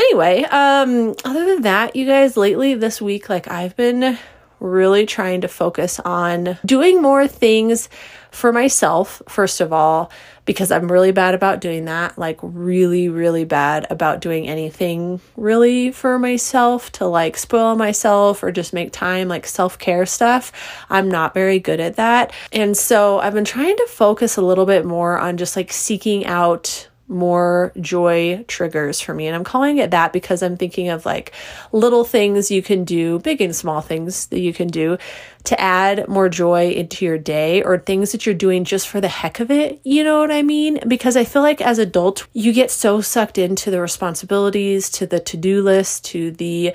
anyway, 0.00 0.42
um, 0.44 1.14
other 1.24 1.46
than 1.46 1.62
that, 1.62 1.94
you 1.94 2.06
guys, 2.06 2.36
lately 2.36 2.74
this 2.74 3.00
week, 3.00 3.28
like 3.28 3.50
I've 3.50 3.76
been 3.76 4.18
really 4.58 5.06
trying 5.06 5.40
to 5.40 5.48
focus 5.48 5.98
on 6.00 6.58
doing 6.64 7.00
more 7.00 7.26
things 7.26 7.88
for 8.30 8.52
myself, 8.52 9.22
first 9.28 9.60
of 9.60 9.72
all, 9.72 10.12
because 10.44 10.70
I'm 10.70 10.90
really 10.90 11.12
bad 11.12 11.34
about 11.34 11.60
doing 11.60 11.86
that. 11.86 12.18
Like, 12.18 12.38
really, 12.42 13.08
really 13.08 13.44
bad 13.44 13.86
about 13.90 14.20
doing 14.20 14.46
anything 14.46 15.20
really 15.36 15.90
for 15.90 16.18
myself 16.18 16.92
to 16.92 17.06
like 17.06 17.36
spoil 17.36 17.74
myself 17.74 18.42
or 18.42 18.52
just 18.52 18.72
make 18.72 18.92
time, 18.92 19.28
like 19.28 19.46
self 19.46 19.78
care 19.78 20.06
stuff. 20.06 20.52
I'm 20.88 21.08
not 21.08 21.34
very 21.34 21.58
good 21.58 21.80
at 21.80 21.96
that. 21.96 22.32
And 22.52 22.76
so 22.76 23.18
I've 23.18 23.34
been 23.34 23.44
trying 23.44 23.76
to 23.76 23.86
focus 23.88 24.36
a 24.36 24.42
little 24.42 24.66
bit 24.66 24.84
more 24.84 25.18
on 25.18 25.36
just 25.36 25.56
like 25.56 25.72
seeking 25.72 26.26
out 26.26 26.88
more 27.10 27.72
joy 27.80 28.44
triggers 28.46 29.00
for 29.00 29.12
me. 29.12 29.26
And 29.26 29.34
I'm 29.34 29.44
calling 29.44 29.78
it 29.78 29.90
that 29.90 30.12
because 30.12 30.42
I'm 30.42 30.56
thinking 30.56 30.88
of 30.88 31.04
like 31.04 31.32
little 31.72 32.04
things 32.04 32.50
you 32.50 32.62
can 32.62 32.84
do, 32.84 33.18
big 33.18 33.40
and 33.40 33.54
small 33.54 33.80
things 33.80 34.28
that 34.28 34.38
you 34.38 34.54
can 34.54 34.68
do 34.68 34.96
to 35.44 35.60
add 35.60 36.06
more 36.08 36.28
joy 36.28 36.70
into 36.70 37.04
your 37.04 37.18
day 37.18 37.62
or 37.62 37.78
things 37.78 38.12
that 38.12 38.24
you're 38.24 38.34
doing 38.34 38.64
just 38.64 38.88
for 38.88 39.00
the 39.00 39.08
heck 39.08 39.40
of 39.40 39.50
it. 39.50 39.80
You 39.82 40.04
know 40.04 40.20
what 40.20 40.30
I 40.30 40.42
mean? 40.42 40.78
Because 40.86 41.16
I 41.16 41.24
feel 41.24 41.42
like 41.42 41.60
as 41.60 41.78
adults, 41.78 42.26
you 42.32 42.52
get 42.52 42.70
so 42.70 43.00
sucked 43.00 43.38
into 43.38 43.70
the 43.70 43.80
responsibilities, 43.80 44.88
to 44.90 45.06
the 45.06 45.18
to 45.20 45.36
do 45.36 45.62
list, 45.62 46.04
to 46.06 46.30
the 46.30 46.72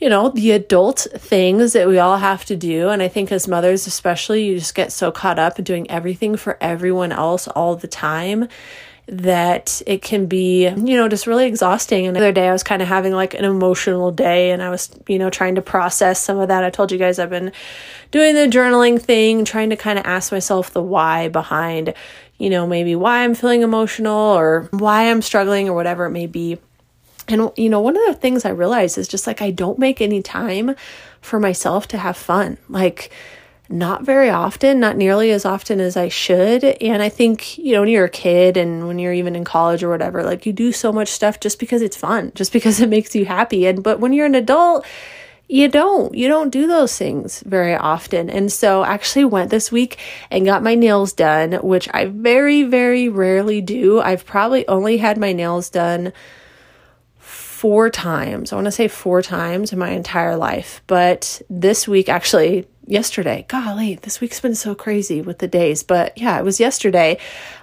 you 0.00 0.08
know, 0.08 0.30
the 0.30 0.52
adult 0.52 1.06
things 1.18 1.74
that 1.74 1.86
we 1.86 1.98
all 1.98 2.16
have 2.16 2.46
to 2.46 2.56
do. 2.56 2.88
And 2.88 3.02
I 3.02 3.08
think 3.08 3.30
as 3.30 3.46
mothers, 3.46 3.86
especially, 3.86 4.46
you 4.46 4.58
just 4.58 4.74
get 4.74 4.92
so 4.92 5.12
caught 5.12 5.38
up 5.38 5.58
in 5.58 5.64
doing 5.66 5.90
everything 5.90 6.36
for 6.36 6.56
everyone 6.58 7.12
else 7.12 7.46
all 7.48 7.76
the 7.76 7.86
time 7.86 8.48
that 9.10 9.82
it 9.86 10.02
can 10.02 10.26
be, 10.26 10.68
you 10.68 10.96
know, 10.96 11.08
just 11.08 11.26
really 11.26 11.46
exhausting. 11.46 12.06
And 12.06 12.14
the 12.14 12.20
other 12.20 12.30
day 12.32 12.48
I 12.48 12.52
was 12.52 12.62
kind 12.62 12.80
of 12.80 12.86
having 12.86 13.12
like 13.12 13.34
an 13.34 13.44
emotional 13.44 14.12
day 14.12 14.52
and 14.52 14.62
I 14.62 14.70
was, 14.70 14.88
you 15.08 15.18
know, 15.18 15.30
trying 15.30 15.56
to 15.56 15.62
process 15.62 16.20
some 16.20 16.38
of 16.38 16.46
that. 16.46 16.62
I 16.62 16.70
told 16.70 16.92
you 16.92 16.98
guys 16.98 17.18
I've 17.18 17.28
been 17.28 17.50
doing 18.12 18.36
the 18.36 18.46
journaling 18.46 19.02
thing, 19.02 19.44
trying 19.44 19.70
to 19.70 19.76
kind 19.76 19.98
of 19.98 20.06
ask 20.06 20.30
myself 20.30 20.72
the 20.72 20.82
why 20.82 21.26
behind, 21.26 21.92
you 22.38 22.50
know, 22.50 22.68
maybe 22.68 22.94
why 22.94 23.24
I'm 23.24 23.34
feeling 23.34 23.62
emotional 23.62 24.16
or 24.16 24.68
why 24.70 25.10
I'm 25.10 25.22
struggling 25.22 25.68
or 25.68 25.74
whatever 25.74 26.06
it 26.06 26.10
may 26.10 26.28
be. 26.28 26.58
And, 27.26 27.50
you 27.56 27.68
know, 27.68 27.80
one 27.80 27.96
of 27.96 28.06
the 28.06 28.14
things 28.14 28.44
I 28.44 28.50
realized 28.50 28.96
is 28.96 29.08
just 29.08 29.26
like 29.26 29.42
I 29.42 29.50
don't 29.50 29.78
make 29.78 30.00
any 30.00 30.22
time 30.22 30.76
for 31.20 31.40
myself 31.40 31.88
to 31.88 31.98
have 31.98 32.16
fun. 32.16 32.58
Like, 32.68 33.10
not 33.70 34.02
very 34.02 34.28
often, 34.28 34.80
not 34.80 34.96
nearly 34.96 35.30
as 35.30 35.44
often 35.44 35.80
as 35.80 35.96
I 35.96 36.08
should. 36.08 36.64
And 36.64 37.02
I 37.02 37.08
think, 37.08 37.56
you 37.56 37.72
know, 37.72 37.80
when 37.80 37.88
you're 37.88 38.04
a 38.04 38.10
kid 38.10 38.56
and 38.56 38.88
when 38.88 38.98
you're 38.98 39.12
even 39.12 39.36
in 39.36 39.44
college 39.44 39.84
or 39.84 39.88
whatever, 39.88 40.24
like 40.24 40.44
you 40.44 40.52
do 40.52 40.72
so 40.72 40.92
much 40.92 41.08
stuff 41.08 41.38
just 41.38 41.60
because 41.60 41.80
it's 41.80 41.96
fun, 41.96 42.32
just 42.34 42.52
because 42.52 42.80
it 42.80 42.88
makes 42.88 43.14
you 43.14 43.24
happy. 43.24 43.66
And 43.66 43.82
but 43.82 44.00
when 44.00 44.12
you're 44.12 44.26
an 44.26 44.34
adult, 44.34 44.84
you 45.50 45.68
don't 45.68 46.14
you 46.14 46.28
don't 46.28 46.50
do 46.50 46.68
those 46.68 46.96
things 46.96 47.42
very 47.44 47.74
often 47.74 48.30
and 48.30 48.52
so 48.52 48.82
I 48.82 48.94
actually 48.94 49.24
went 49.24 49.50
this 49.50 49.72
week 49.72 49.98
and 50.30 50.46
got 50.46 50.62
my 50.62 50.76
nails 50.76 51.12
done 51.12 51.54
which 51.54 51.88
i 51.92 52.04
very 52.04 52.62
very 52.62 53.08
rarely 53.08 53.60
do 53.60 54.00
i've 54.00 54.24
probably 54.24 54.66
only 54.68 54.98
had 54.98 55.18
my 55.18 55.32
nails 55.32 55.68
done 55.68 56.12
four 57.18 57.90
times 57.90 58.52
i 58.52 58.54
want 58.54 58.66
to 58.66 58.70
say 58.70 58.86
four 58.86 59.22
times 59.22 59.72
in 59.72 59.78
my 59.80 59.90
entire 59.90 60.36
life 60.36 60.82
but 60.86 61.42
this 61.50 61.88
week 61.88 62.08
actually 62.08 62.68
yesterday. 62.86 63.44
Golly 63.48 63.96
this 63.96 64.20
week's 64.20 64.40
been 64.40 64.54
so 64.54 64.74
crazy 64.74 65.20
with 65.20 65.38
the 65.38 65.48
days 65.48 65.82
but 65.82 66.16
yeah 66.16 66.38
it 66.38 66.44
was 66.44 66.60
yesterday. 66.60 67.18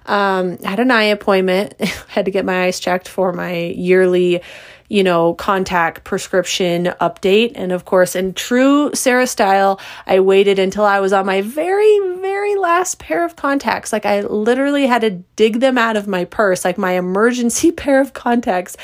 Um, 0.05 0.57
I 0.63 0.69
had 0.69 0.79
an 0.79 0.91
eye 0.91 1.03
appointment. 1.05 1.73
Had 2.07 2.25
to 2.25 2.31
get 2.31 2.45
my 2.45 2.63
eyes 2.63 2.79
checked 2.79 3.09
for 3.09 3.33
my 3.33 3.55
yearly 3.55 4.41
you 4.89 5.03
know, 5.03 5.33
contact 5.33 6.03
prescription 6.05 6.85
update. 7.01 7.51
And 7.55 7.71
of 7.71 7.83
course, 7.83 8.15
in 8.15 8.33
true 8.33 8.91
Sarah 8.93 9.27
style, 9.27 9.79
I 10.05 10.21
waited 10.21 10.59
until 10.59 10.85
I 10.85 11.01
was 11.01 11.11
on 11.11 11.25
my 11.25 11.41
very, 11.41 11.99
very 12.21 12.55
last 12.55 12.97
pair 12.97 13.25
of 13.25 13.35
contacts. 13.35 13.91
Like 13.91 14.05
I 14.05 14.21
literally 14.21 14.87
had 14.87 15.01
to 15.01 15.11
dig 15.35 15.59
them 15.59 15.77
out 15.77 15.97
of 15.97 16.07
my 16.07 16.23
purse, 16.23 16.63
like 16.63 16.77
my 16.77 16.93
emergency 16.93 17.71
pair 17.73 17.99
of 17.99 18.13
contacts, 18.13 18.77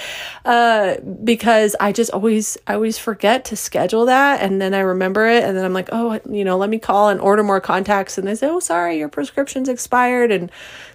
uh, 0.43 0.95
because 1.23 1.75
I 1.79 1.93
just 1.93 2.11
always, 2.11 2.57
I 2.67 2.73
always 2.73 2.97
forget 2.97 3.45
to 3.45 3.55
schedule 3.55 4.05
that. 4.07 4.41
And 4.41 4.61
then 4.61 4.73
I 4.73 4.79
remember 4.79 5.25
it. 5.27 5.43
And 5.43 5.55
then 5.55 5.63
I'm 5.63 5.73
like, 5.73 5.89
oh, 5.93 6.19
you 6.29 6.43
know, 6.43 6.57
let 6.57 6.69
me 6.69 6.79
call 6.79 7.09
and 7.09 7.21
order 7.21 7.43
more 7.43 7.61
contacts. 7.61 8.17
And 8.17 8.27
they 8.27 8.35
say, 8.35 8.47
oh, 8.47 8.59
sorry, 8.59 8.97
your 8.97 9.09
prescription's 9.09 9.69
expired. 9.69 10.31
And 10.31 10.51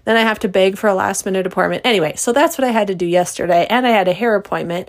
then 0.08 0.16
I 0.16 0.22
have 0.22 0.38
to 0.38 0.48
beg 0.48 0.78
for 0.78 0.88
a 0.88 0.94
last 0.94 1.26
minute 1.26 1.46
appointment. 1.46 1.82
Anyway, 1.84 2.14
so 2.16 2.32
that's 2.32 2.56
what 2.56 2.66
I 2.66 2.70
had 2.70 2.86
to 2.86 2.94
do 2.94 3.04
yesterday. 3.04 3.66
And 3.68 3.86
I 3.86 3.90
had 3.90 4.08
a 4.08 4.14
hair 4.14 4.34
appointment 4.34 4.88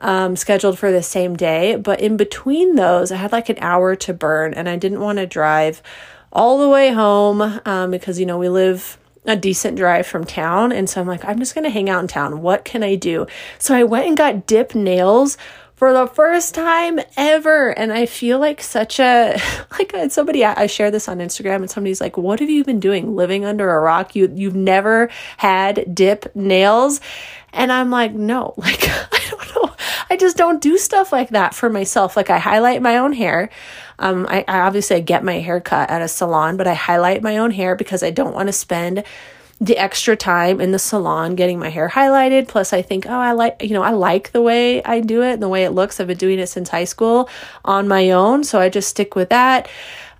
um, 0.00 0.36
scheduled 0.36 0.78
for 0.78 0.92
the 0.92 1.02
same 1.02 1.36
day. 1.36 1.76
But 1.76 2.00
in 2.00 2.18
between 2.18 2.74
those, 2.74 3.10
I 3.10 3.16
had 3.16 3.32
like 3.32 3.48
an 3.48 3.58
hour 3.60 3.96
to 3.96 4.12
burn 4.12 4.52
and 4.52 4.68
I 4.68 4.76
didn't 4.76 5.00
want 5.00 5.18
to 5.18 5.26
drive 5.26 5.82
all 6.30 6.58
the 6.58 6.68
way 6.68 6.92
home 6.92 7.60
um, 7.64 7.90
because, 7.90 8.20
you 8.20 8.26
know, 8.26 8.36
we 8.36 8.50
live 8.50 8.98
a 9.24 9.36
decent 9.36 9.76
drive 9.76 10.06
from 10.06 10.24
town. 10.24 10.72
And 10.72 10.88
so 10.88 11.00
I'm 11.00 11.06
like, 11.06 11.24
I'm 11.24 11.38
just 11.38 11.54
going 11.54 11.64
to 11.64 11.70
hang 11.70 11.88
out 11.88 12.00
in 12.00 12.08
town. 12.08 12.42
What 12.42 12.66
can 12.66 12.82
I 12.82 12.94
do? 12.94 13.26
So 13.58 13.74
I 13.74 13.84
went 13.84 14.06
and 14.06 14.16
got 14.16 14.46
dip 14.46 14.74
nails 14.74 15.38
for 15.78 15.92
the 15.92 16.08
first 16.08 16.56
time 16.56 16.98
ever. 17.16 17.70
And 17.70 17.92
I 17.92 18.06
feel 18.06 18.40
like 18.40 18.60
such 18.60 18.98
a, 18.98 19.38
like 19.78 19.94
somebody, 20.10 20.44
I 20.44 20.66
share 20.66 20.90
this 20.90 21.08
on 21.08 21.18
Instagram 21.18 21.56
and 21.56 21.70
somebody's 21.70 22.00
like, 22.00 22.16
what 22.16 22.40
have 22.40 22.50
you 22.50 22.64
been 22.64 22.80
doing 22.80 23.14
living 23.14 23.44
under 23.44 23.70
a 23.70 23.78
rock? 23.78 24.16
You, 24.16 24.32
you've 24.34 24.56
never 24.56 25.08
had 25.36 25.94
dip 25.94 26.34
nails. 26.34 27.00
And 27.52 27.70
I'm 27.70 27.90
like, 27.90 28.12
no, 28.12 28.54
like, 28.56 28.82
I 28.82 29.20
don't 29.30 29.54
know. 29.54 29.76
I 30.10 30.16
just 30.16 30.36
don't 30.36 30.60
do 30.60 30.78
stuff 30.78 31.12
like 31.12 31.28
that 31.30 31.54
for 31.54 31.70
myself. 31.70 32.16
Like 32.16 32.28
I 32.28 32.38
highlight 32.38 32.82
my 32.82 32.96
own 32.96 33.12
hair. 33.12 33.48
Um, 34.00 34.26
I, 34.28 34.44
I 34.48 34.60
obviously 34.60 34.96
I 34.96 35.00
get 35.00 35.22
my 35.22 35.38
hair 35.38 35.60
cut 35.60 35.90
at 35.90 36.02
a 36.02 36.08
salon, 36.08 36.56
but 36.56 36.66
I 36.66 36.74
highlight 36.74 37.22
my 37.22 37.38
own 37.38 37.52
hair 37.52 37.76
because 37.76 38.02
I 38.02 38.10
don't 38.10 38.34
want 38.34 38.48
to 38.48 38.52
spend 38.52 39.04
the 39.60 39.76
extra 39.76 40.16
time 40.16 40.60
in 40.60 40.70
the 40.70 40.78
salon 40.78 41.34
getting 41.34 41.58
my 41.58 41.68
hair 41.68 41.88
highlighted. 41.88 42.46
Plus, 42.46 42.72
I 42.72 42.82
think, 42.82 43.06
oh, 43.06 43.10
I 43.10 43.32
like, 43.32 43.62
you 43.62 43.70
know, 43.70 43.82
I 43.82 43.90
like 43.90 44.30
the 44.32 44.42
way 44.42 44.82
I 44.84 45.00
do 45.00 45.22
it 45.22 45.34
and 45.34 45.42
the 45.42 45.48
way 45.48 45.64
it 45.64 45.70
looks. 45.70 45.98
I've 45.98 46.06
been 46.06 46.16
doing 46.16 46.38
it 46.38 46.46
since 46.46 46.68
high 46.68 46.84
school 46.84 47.28
on 47.64 47.88
my 47.88 48.10
own. 48.10 48.44
So 48.44 48.60
I 48.60 48.68
just 48.68 48.88
stick 48.88 49.16
with 49.16 49.30
that. 49.30 49.68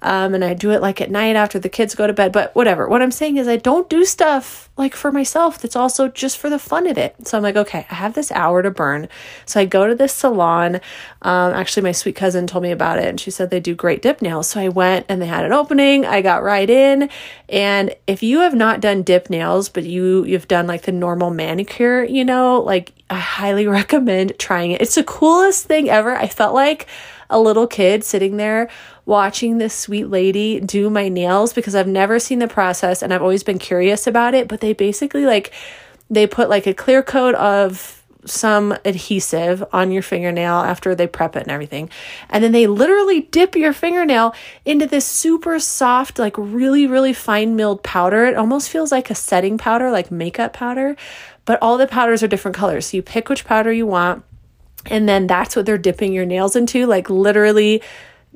Um, 0.02 0.34
and 0.34 0.44
I 0.44 0.54
do 0.54 0.70
it 0.70 0.80
like 0.80 1.00
at 1.00 1.10
night 1.10 1.36
after 1.36 1.58
the 1.58 1.68
kids 1.68 1.94
go 1.94 2.06
to 2.06 2.12
bed. 2.12 2.32
But 2.32 2.54
whatever. 2.54 2.88
What 2.88 3.02
I'm 3.02 3.10
saying 3.10 3.36
is, 3.36 3.48
I 3.48 3.56
don't 3.56 3.88
do 3.88 4.04
stuff 4.04 4.68
like 4.78 4.94
for 4.94 5.10
myself 5.10 5.58
that's 5.58 5.74
also 5.76 6.08
just 6.08 6.38
for 6.38 6.48
the 6.48 6.58
fun 6.58 6.86
of 6.86 6.96
it. 6.96 7.26
So 7.26 7.36
I'm 7.36 7.42
like, 7.42 7.56
okay, 7.56 7.84
I 7.90 7.94
have 7.94 8.14
this 8.14 8.30
hour 8.30 8.62
to 8.62 8.70
burn. 8.70 9.08
So 9.44 9.60
I 9.60 9.64
go 9.64 9.88
to 9.88 9.94
this 9.94 10.14
salon. 10.14 10.76
Um, 11.22 11.52
actually, 11.52 11.82
my 11.82 11.92
sweet 11.92 12.14
cousin 12.14 12.46
told 12.46 12.62
me 12.62 12.70
about 12.70 12.98
it 12.98 13.06
and 13.06 13.20
she 13.20 13.32
said 13.32 13.50
they 13.50 13.60
do 13.60 13.74
great 13.74 14.02
dip 14.02 14.22
nails. 14.22 14.48
So 14.48 14.60
I 14.60 14.68
went 14.68 15.06
and 15.08 15.20
they 15.20 15.26
had 15.26 15.44
an 15.44 15.52
opening. 15.52 16.06
I 16.06 16.22
got 16.22 16.44
right 16.44 16.70
in. 16.70 17.10
And 17.48 17.94
if 18.06 18.22
you 18.22 18.40
have 18.40 18.54
not 18.54 18.80
done 18.80 19.02
dip 19.02 19.28
nails, 19.28 19.68
but 19.68 19.84
you, 19.84 20.24
you've 20.24 20.48
done 20.48 20.68
like 20.68 20.82
the 20.82 20.92
normal 20.92 21.30
manicure, 21.30 22.04
you 22.04 22.24
know, 22.24 22.60
like 22.60 22.92
I 23.10 23.18
highly 23.18 23.66
recommend 23.66 24.38
trying 24.38 24.70
it. 24.70 24.80
It's 24.80 24.94
the 24.94 25.04
coolest 25.04 25.66
thing 25.66 25.90
ever. 25.90 26.14
I 26.14 26.28
felt 26.28 26.54
like 26.54 26.86
a 27.30 27.38
little 27.38 27.66
kid 27.66 28.04
sitting 28.04 28.36
there 28.36 28.68
watching 29.08 29.56
this 29.56 29.74
sweet 29.74 30.04
lady 30.04 30.60
do 30.60 30.90
my 30.90 31.08
nails 31.08 31.54
because 31.54 31.74
I've 31.74 31.88
never 31.88 32.18
seen 32.18 32.40
the 32.40 32.46
process 32.46 33.02
and 33.02 33.12
I've 33.12 33.22
always 33.22 33.42
been 33.42 33.58
curious 33.58 34.06
about 34.06 34.34
it. 34.34 34.46
But 34.48 34.60
they 34.60 34.74
basically 34.74 35.24
like, 35.24 35.52
they 36.10 36.26
put 36.26 36.50
like 36.50 36.66
a 36.66 36.74
clear 36.74 37.02
coat 37.02 37.34
of 37.36 38.04
some 38.26 38.76
adhesive 38.84 39.64
on 39.72 39.90
your 39.90 40.02
fingernail 40.02 40.56
after 40.56 40.94
they 40.94 41.06
prep 41.06 41.36
it 41.36 41.44
and 41.44 41.50
everything. 41.50 41.88
And 42.28 42.44
then 42.44 42.52
they 42.52 42.66
literally 42.66 43.22
dip 43.22 43.56
your 43.56 43.72
fingernail 43.72 44.34
into 44.66 44.86
this 44.86 45.06
super 45.06 45.58
soft, 45.58 46.18
like 46.18 46.36
really, 46.36 46.86
really 46.86 47.14
fine 47.14 47.56
milled 47.56 47.82
powder. 47.82 48.26
It 48.26 48.36
almost 48.36 48.68
feels 48.68 48.92
like 48.92 49.08
a 49.08 49.14
setting 49.14 49.56
powder, 49.56 49.90
like 49.90 50.10
makeup 50.10 50.52
powder, 50.52 50.96
but 51.46 51.58
all 51.62 51.78
the 51.78 51.86
powders 51.86 52.22
are 52.22 52.28
different 52.28 52.58
colors. 52.58 52.86
So 52.86 52.98
you 52.98 53.02
pick 53.02 53.30
which 53.30 53.46
powder 53.46 53.72
you 53.72 53.86
want 53.86 54.22
and 54.86 55.08
then 55.08 55.26
that's 55.26 55.56
what 55.56 55.66
they're 55.66 55.78
dipping 55.78 56.12
your 56.12 56.26
nails 56.26 56.56
into, 56.56 56.86
like 56.86 57.10
literally 57.10 57.82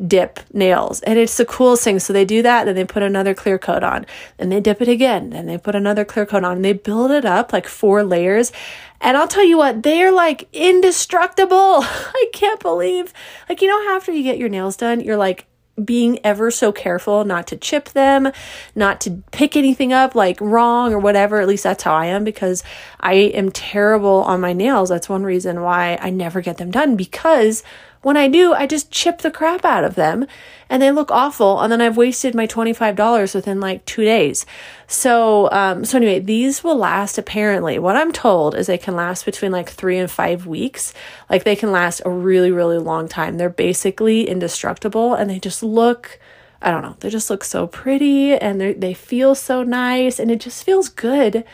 dip 0.06 0.40
nails. 0.52 1.00
And 1.02 1.18
it's 1.18 1.36
the 1.36 1.44
coolest 1.44 1.84
thing. 1.84 1.98
So 1.98 2.12
they 2.12 2.24
do 2.24 2.42
that, 2.42 2.64
then 2.64 2.74
they 2.74 2.84
put 2.84 3.02
another 3.02 3.34
clear 3.34 3.58
coat 3.58 3.82
on, 3.82 4.06
and 4.38 4.50
they 4.50 4.60
dip 4.60 4.80
it 4.80 4.88
again, 4.88 5.30
then 5.30 5.46
they 5.46 5.58
put 5.58 5.74
another 5.74 6.04
clear 6.04 6.26
coat 6.26 6.44
on, 6.44 6.56
and 6.56 6.64
they 6.64 6.72
build 6.72 7.10
it 7.10 7.24
up 7.24 7.52
like 7.52 7.66
four 7.66 8.02
layers. 8.02 8.52
And 9.00 9.16
I'll 9.16 9.28
tell 9.28 9.44
you 9.44 9.58
what, 9.58 9.82
they 9.82 10.02
are 10.02 10.12
like 10.12 10.48
indestructible. 10.52 11.80
I 11.82 12.26
can't 12.32 12.60
believe, 12.60 13.12
like, 13.48 13.60
you 13.60 13.68
know, 13.68 13.94
after 13.94 14.12
you 14.12 14.22
get 14.22 14.38
your 14.38 14.48
nails 14.48 14.76
done, 14.76 15.00
you're 15.00 15.16
like, 15.16 15.46
being 15.82 16.18
ever 16.22 16.50
so 16.50 16.70
careful 16.70 17.24
not 17.24 17.46
to 17.46 17.56
chip 17.56 17.88
them, 17.90 18.30
not 18.74 19.00
to 19.00 19.22
pick 19.32 19.56
anything 19.56 19.92
up 19.92 20.14
like 20.14 20.38
wrong 20.40 20.92
or 20.92 20.98
whatever. 20.98 21.40
At 21.40 21.48
least 21.48 21.64
that's 21.64 21.82
how 21.82 21.94
I 21.94 22.06
am 22.06 22.24
because 22.24 22.62
I 23.00 23.14
am 23.14 23.50
terrible 23.50 24.22
on 24.22 24.40
my 24.40 24.52
nails. 24.52 24.90
That's 24.90 25.08
one 25.08 25.22
reason 25.22 25.62
why 25.62 25.98
I 26.00 26.10
never 26.10 26.40
get 26.40 26.58
them 26.58 26.70
done 26.70 26.94
because 26.94 27.62
when 28.02 28.16
I 28.16 28.28
do, 28.28 28.52
I 28.52 28.66
just 28.66 28.90
chip 28.90 29.18
the 29.18 29.30
crap 29.30 29.64
out 29.64 29.84
of 29.84 29.94
them 29.94 30.26
and 30.68 30.82
they 30.82 30.90
look 30.90 31.10
awful. 31.10 31.60
And 31.60 31.70
then 31.70 31.80
I've 31.80 31.96
wasted 31.96 32.34
my 32.34 32.46
$25 32.46 33.34
within 33.34 33.60
like 33.60 33.84
two 33.84 34.04
days. 34.04 34.44
So, 34.88 35.50
um, 35.52 35.84
so 35.84 35.98
anyway, 35.98 36.18
these 36.18 36.64
will 36.64 36.76
last 36.76 37.16
apparently. 37.16 37.78
What 37.78 37.96
I'm 37.96 38.12
told 38.12 38.56
is 38.56 38.66
they 38.66 38.78
can 38.78 38.96
last 38.96 39.24
between 39.24 39.52
like 39.52 39.70
three 39.70 39.98
and 39.98 40.10
five 40.10 40.46
weeks. 40.46 40.92
Like 41.30 41.44
they 41.44 41.54
can 41.54 41.70
last 41.70 42.02
a 42.04 42.10
really, 42.10 42.50
really 42.50 42.78
long 42.78 43.06
time. 43.06 43.38
They're 43.38 43.48
basically 43.48 44.28
indestructible 44.28 45.14
and 45.14 45.30
they 45.30 45.38
just 45.38 45.62
look, 45.62 46.18
I 46.60 46.72
don't 46.72 46.82
know, 46.82 46.96
they 46.98 47.08
just 47.08 47.30
look 47.30 47.44
so 47.44 47.68
pretty 47.68 48.34
and 48.34 48.60
they 48.60 48.72
they 48.72 48.94
feel 48.94 49.34
so 49.34 49.62
nice 49.62 50.18
and 50.18 50.30
it 50.30 50.40
just 50.40 50.64
feels 50.64 50.88
good 50.88 51.44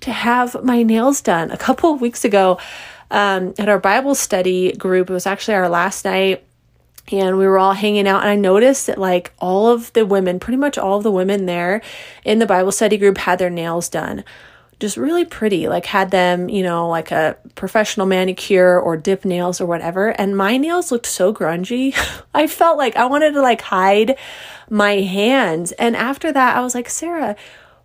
to 0.00 0.12
have 0.12 0.64
my 0.64 0.82
nails 0.82 1.20
done. 1.20 1.50
A 1.50 1.56
couple 1.58 1.92
of 1.92 2.00
weeks 2.00 2.24
ago, 2.24 2.58
um, 3.10 3.54
at 3.58 3.68
our 3.68 3.78
Bible 3.78 4.14
study 4.14 4.72
group. 4.72 5.10
It 5.10 5.12
was 5.12 5.26
actually 5.26 5.54
our 5.54 5.68
last 5.68 6.04
night 6.04 6.44
and 7.12 7.38
we 7.38 7.46
were 7.46 7.58
all 7.58 7.72
hanging 7.72 8.06
out 8.06 8.20
and 8.20 8.30
i 8.30 8.36
noticed 8.36 8.86
that 8.86 8.98
like 8.98 9.32
all 9.38 9.68
of 9.68 9.92
the 9.94 10.06
women 10.06 10.38
pretty 10.38 10.56
much 10.56 10.78
all 10.78 10.98
of 10.98 11.02
the 11.02 11.10
women 11.10 11.46
there 11.46 11.82
in 12.24 12.38
the 12.38 12.46
bible 12.46 12.72
study 12.72 12.96
group 12.96 13.18
had 13.18 13.38
their 13.38 13.50
nails 13.50 13.88
done. 13.88 14.24
Just 14.78 14.96
really 14.96 15.26
pretty 15.26 15.68
like 15.68 15.84
had 15.84 16.10
them 16.10 16.48
you 16.48 16.62
know 16.62 16.88
like 16.88 17.10
a 17.10 17.36
professional 17.54 18.06
manicure 18.06 18.80
or 18.80 18.96
dip 18.96 19.26
nails 19.26 19.60
or 19.60 19.66
whatever. 19.66 20.08
And 20.08 20.36
my 20.36 20.56
nails 20.56 20.90
looked 20.90 21.06
so 21.06 21.34
grungy. 21.34 21.94
I 22.34 22.46
felt 22.46 22.78
like 22.78 22.96
i 22.96 23.04
wanted 23.04 23.32
to 23.32 23.42
like 23.42 23.60
hide 23.60 24.16
my 24.70 24.94
hands. 25.00 25.72
And 25.72 25.96
after 25.96 26.32
that 26.32 26.56
i 26.56 26.60
was 26.60 26.74
like 26.74 26.88
sarah 26.88 27.36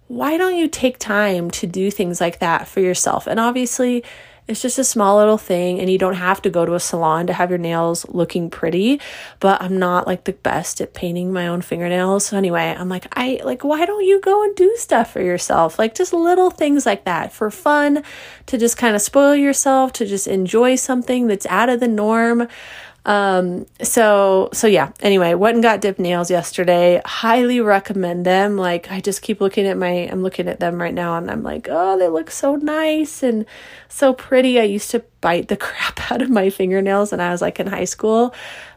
why 0.08 0.38
don't 0.38 0.56
you 0.56 0.68
take 0.68 1.00
time 1.00 1.50
to 1.50 1.66
do 1.66 1.90
things 1.90 2.22
like 2.22 2.38
that 2.38 2.68
for 2.68 2.80
yourself? 2.80 3.26
And 3.26 3.40
obviously 3.40 4.04
it's 4.48 4.62
just 4.62 4.78
a 4.78 4.84
small 4.84 5.18
little 5.18 5.40
thing, 5.40 5.80
and 5.80 5.90
you 5.90 5.98
don't 5.98 6.14
have 6.14 6.42
to 6.44 6.50
go 6.52 6.66
to 6.66 6.76
a 6.76 6.80
salon 6.80 7.26
to 7.28 7.34
have 7.34 7.50
your 7.50 7.58
nails 7.58 8.08
looking 8.10 8.50
pretty. 8.50 9.02
But 9.40 9.62
I'm 9.62 9.80
not 9.80 10.06
like 10.06 10.26
the 10.26 10.34
best 10.34 10.82
at 10.82 10.94
painting 10.94 11.34
my 11.34 11.48
own 11.48 11.62
fingernails. 11.62 12.28
So, 12.28 12.38
anyway, 12.38 12.76
I'm 12.78 12.88
like, 12.88 13.08
I 13.18 13.42
like, 13.44 13.64
why 13.64 13.86
don't 13.86 14.06
you 14.06 14.22
go 14.22 14.44
and 14.44 14.56
do 14.56 14.76
stuff 14.78 15.14
for 15.14 15.22
yourself? 15.22 15.80
Like, 15.80 15.96
just 15.96 16.14
little 16.14 16.52
things 16.52 16.86
like 16.86 17.06
that 17.06 17.34
for 17.34 17.50
fun, 17.50 18.04
to 18.46 18.58
just 18.58 18.78
kind 18.78 18.96
of 18.96 19.02
spoil 19.02 19.36
yourself, 19.36 19.94
to 19.94 20.06
just 20.06 20.28
enjoy 20.28 20.76
something 20.76 21.28
that's 21.28 21.48
out 21.48 21.70
of 21.70 21.80
the 21.80 21.88
norm. 21.88 22.48
Um, 23.06 23.68
so, 23.84 24.50
so 24.52 24.66
yeah, 24.66 24.92
anyway, 25.00 25.36
went 25.36 25.56
and 25.56 25.64
got 25.64 25.80
dip 25.80 26.00
nails 26.00 26.32
yesterday. 26.32 27.02
Highly 27.06 27.62
recommend 27.62 28.26
them. 28.26 28.58
Like, 28.58 28.92
I 28.92 29.00
just 29.00 29.22
keep 29.22 29.42
looking 29.42 29.68
at 29.68 29.78
my, 29.78 30.10
I'm 30.10 30.24
looking 30.24 30.48
at 30.48 30.60
them 30.60 30.82
right 30.82 30.94
now 30.94 31.18
and 31.18 31.30
I'm 31.30 31.44
like, 31.44 31.68
oh, 31.70 31.98
they 32.00 32.08
look 32.08 32.32
so 32.32 32.56
nice 32.56 33.22
and 33.22 33.46
so 33.90 34.14
pretty. 34.14 34.60
I 34.60 34.64
used 34.64 34.92
to 34.92 35.04
bite 35.22 35.48
the 35.48 35.58
crap 35.58 36.12
out 36.12 36.22
of 36.22 36.30
my 36.30 36.50
fingernails 36.50 37.12
when 37.12 37.22
I 37.22 37.30
was 37.32 37.42
like 37.42 37.60
in 37.60 37.68
high 37.68 37.86
school. 37.86 38.34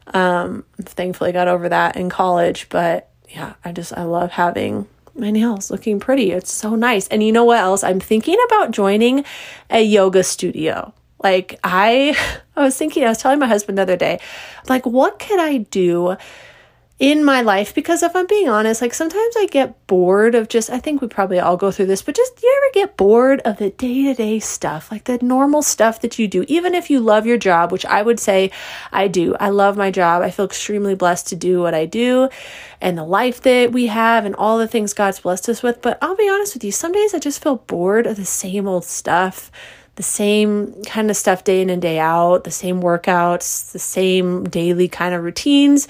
Um, 0.09 0.65
thankfully 0.81 1.33
got 1.33 1.49
over 1.49 1.69
that 1.69 1.97
in 1.97 2.11
college, 2.11 2.69
but 2.69 3.11
yeah, 3.29 3.55
I 3.65 3.73
just, 3.73 3.93
I 3.97 4.05
love 4.05 4.31
having 4.31 4.87
my 5.15 5.31
nails 5.31 5.71
looking 5.71 6.01
pretty. 6.01 6.33
It's 6.33 6.53
so 6.53 6.75
nice. 6.75 7.09
And 7.09 7.23
you 7.23 7.33
know 7.33 7.45
what 7.45 7.59
else? 7.59 7.83
I'm 7.83 8.01
thinking 8.01 8.37
about 8.47 8.71
joining 8.71 9.25
a 9.71 9.83
yoga 9.83 10.23
studio. 10.23 10.95
Like 11.23 11.59
I 11.63 12.17
I 12.57 12.63
was 12.63 12.77
thinking, 12.77 13.05
I 13.05 13.09
was 13.09 13.19
telling 13.19 13.39
my 13.39 13.47
husband 13.47 13.79
the 13.79 13.83
other 13.83 13.97
day, 13.97 14.21
like, 14.69 14.85
what 14.85 15.19
could 15.19 15.41
I 15.41 15.59
do 15.59 16.17
in 16.99 17.25
my 17.25 17.41
life 17.41 17.75
because 17.75 18.03
if 18.03 18.15
I'm 18.17 18.27
being 18.27 18.49
honest, 18.49 18.83
like 18.83 18.93
sometimes 18.93 19.37
I 19.39 19.47
get 19.47 19.87
bored 19.87 20.35
of 20.35 20.49
just, 20.49 20.69
I 20.69 20.81
think 20.81 21.01
we 21.01 21.07
probably 21.07 21.39
all 21.39 21.57
go 21.57 21.71
through 21.71 21.87
this, 21.87 22.03
but 22.03 22.17
just 22.17 22.43
you 22.43 22.61
ever 22.61 22.73
get 22.87 22.97
bored 22.97 23.41
of 23.43 23.59
the 23.59 23.71
day 23.71 24.03
to 24.05 24.15
day 24.15 24.41
stuff, 24.41 24.91
like 24.91 25.05
the 25.05 25.19
normal 25.23 25.63
stuff 25.63 26.01
that 26.01 26.19
you 26.19 26.27
do, 26.27 26.45
even 26.49 26.75
if 26.75 26.91
you 26.91 26.99
love 26.99 27.25
your 27.25 27.39
job, 27.39 27.71
which 27.71 27.87
I 27.87 28.03
would 28.03 28.19
say 28.19 28.51
I 28.91 29.07
do. 29.07 29.37
I 29.39 29.51
love 29.51 29.77
my 29.77 29.93
job. 29.93 30.23
I 30.23 30.33
feel 30.33 30.47
extremely 30.47 30.97
blessed 30.97 31.29
to 31.29 31.37
do 31.37 31.61
what 31.61 31.73
I 31.73 31.87
do 31.87 32.31
and 32.81 32.99
the 32.99 33.05
life 33.05 33.41
that 33.43 33.71
we 33.71 33.87
have 33.87 34.25
and 34.25 34.35
all 34.35 34.59
the 34.59 34.69
things 34.69 34.93
God's 34.93 35.21
blessed 35.21 35.49
us 35.49 35.63
with. 35.63 35.81
But 35.81 35.99
I'll 36.03 36.17
be 36.17 36.29
honest 36.29 36.55
with 36.55 36.65
you, 36.65 36.73
some 36.73 36.93
days 36.93 37.15
I 37.15 37.21
just 37.21 37.41
feel 37.41 37.57
bored 37.57 38.09
of 38.09 38.17
the 38.17 38.25
same 38.25 38.67
old 38.67 38.85
stuff 38.85 39.53
the 39.99 40.05
same 40.05 40.81
kind 40.85 41.11
of 41.11 41.17
stuff 41.17 41.43
day 41.43 41.61
in 41.61 41.71
and 41.71 41.83
day 41.83 41.99
out, 41.99 42.45
the 42.45 42.53
same 42.53 42.81
workouts, 42.81 43.73
the 43.73 43.81
same 43.81 44.45
daily 44.45 44.87
kind 44.87 45.13
of 45.13 45.25
routines. 45.25 45.89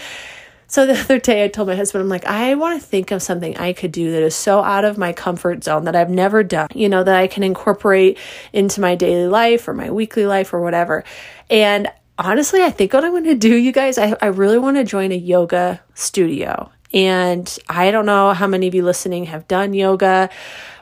So 0.66 0.86
the 0.86 0.98
other 0.98 1.18
day, 1.18 1.44
I 1.44 1.48
told 1.48 1.68
my 1.68 1.76
husband, 1.76 2.00
I'm 2.00 2.08
like, 2.08 2.24
I 2.24 2.54
want 2.54 2.80
to 2.80 2.86
think 2.86 3.10
of 3.10 3.22
something 3.22 3.58
I 3.58 3.74
could 3.74 3.92
do 3.92 4.10
that 4.12 4.22
is 4.22 4.34
so 4.34 4.62
out 4.62 4.86
of 4.86 4.96
my 4.96 5.12
comfort 5.12 5.62
zone 5.62 5.84
that 5.84 5.94
I've 5.94 6.08
never 6.08 6.42
done, 6.42 6.68
you 6.74 6.88
know, 6.88 7.04
that 7.04 7.16
I 7.16 7.26
can 7.26 7.42
incorporate 7.42 8.16
into 8.54 8.80
my 8.80 8.94
daily 8.94 9.26
life 9.28 9.68
or 9.68 9.74
my 9.74 9.90
weekly 9.90 10.24
life 10.24 10.54
or 10.54 10.62
whatever. 10.62 11.04
And 11.50 11.88
honestly, 12.18 12.62
I 12.62 12.70
think 12.70 12.94
what 12.94 13.04
I'm 13.04 13.12
going 13.12 13.24
to 13.24 13.34
do, 13.34 13.54
you 13.54 13.72
guys, 13.72 13.98
I, 13.98 14.16
I 14.22 14.26
really 14.28 14.58
want 14.58 14.78
to 14.78 14.84
join 14.84 15.12
a 15.12 15.16
yoga 15.16 15.82
studio. 15.92 16.72
And 16.94 17.58
I 17.68 17.90
don't 17.90 18.06
know 18.06 18.32
how 18.32 18.46
many 18.46 18.68
of 18.68 18.74
you 18.74 18.82
listening 18.82 19.24
have 19.24 19.46
done 19.48 19.74
yoga 19.74 20.30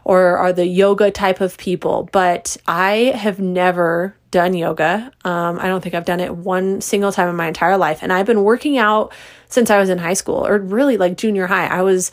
or 0.07 0.39
are 0.39 0.53
the 0.53 0.65
yoga 0.65 1.11
type 1.11 1.41
of 1.41 1.59
people, 1.59 2.09
but 2.13 2.57
I 2.69 3.13
have 3.17 3.41
never 3.41 4.15
done 4.31 4.55
yoga. 4.55 5.11
Um, 5.25 5.59
I 5.59 5.67
don't 5.67 5.81
think 5.81 5.97
I've 5.97 6.05
done 6.05 6.21
it 6.21 6.33
one 6.33 6.81
single 6.81 7.11
time 7.11 7.29
in 7.29 7.35
my 7.35 7.49
entire 7.49 7.77
life. 7.77 8.05
And 8.05 8.13
I've 8.13 8.25
been 8.25 8.45
working 8.45 8.79
out 8.79 9.13
since 9.49 9.69
I 9.69 9.81
was 9.81 9.89
in 9.89 9.99
high 9.99 10.15
school 10.15 10.47
or 10.47 10.59
really 10.59 10.97
like 10.97 11.17
junior 11.17 11.49
high. 11.49 11.67
I 11.67 11.83
was 11.83 12.13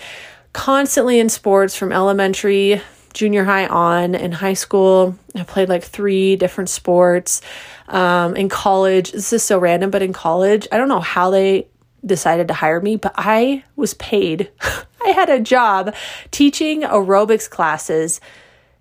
constantly 0.53 1.19
in 1.19 1.29
sports 1.29 1.75
from 1.75 1.91
elementary, 1.91 2.81
junior 3.13 3.43
high 3.43 3.67
on. 3.67 4.15
In 4.15 4.31
high 4.31 4.55
school, 4.55 5.15
I 5.35 5.43
played 5.43 5.69
like 5.69 5.83
three 5.83 6.35
different 6.35 6.71
sports. 6.71 7.43
Um, 7.89 8.35
in 8.35 8.49
college, 8.49 9.11
this 9.11 9.33
is 9.33 9.43
so 9.43 9.59
random, 9.59 9.91
but 9.91 10.01
in 10.01 10.13
college, 10.13 10.67
I 10.71 10.77
don't 10.77 10.89
know 10.89 10.99
how 10.99 11.29
they 11.29 11.67
decided 12.03 12.47
to 12.47 12.55
hire 12.55 12.81
me, 12.81 12.95
but 12.95 13.13
I 13.17 13.63
was 13.75 13.93
paid. 13.93 14.49
I 15.05 15.09
had 15.09 15.29
a 15.29 15.39
job 15.39 15.93
teaching 16.31 16.81
aerobics 16.81 17.49
classes 17.49 18.21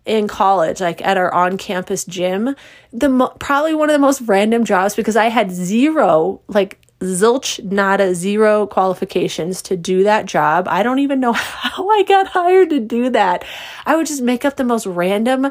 in 0.04 0.28
college, 0.28 0.80
like 0.80 1.00
at 1.02 1.16
our 1.16 1.32
on 1.32 1.56
campus 1.58 2.04
gym. 2.04 2.56
The 2.92 3.08
mo- 3.08 3.34
probably 3.38 3.74
one 3.74 3.88
of 3.88 3.94
the 3.94 3.98
most 3.98 4.22
random 4.22 4.64
jobs 4.64 4.94
because 4.94 5.16
I 5.16 5.26
had 5.26 5.50
zero, 5.50 6.40
like 6.48 6.78
zilch 7.00 7.62
nada 7.64 8.14
zero 8.14 8.66
qualifications 8.66 9.62
to 9.62 9.76
do 9.76 10.04
that 10.04 10.26
job. 10.26 10.66
I 10.68 10.82
don't 10.82 11.00
even 11.00 11.20
know 11.20 11.32
how 11.36 11.88
I 11.88 12.02
got 12.04 12.28
hired 12.28 12.70
to 12.70 12.80
do 12.80 13.10
that. 13.10 13.44
I 13.86 13.96
would 13.96 14.06
just 14.06 14.22
make 14.22 14.44
up 14.44 14.56
the 14.56 14.64
most 14.64 14.86
random 14.86 15.50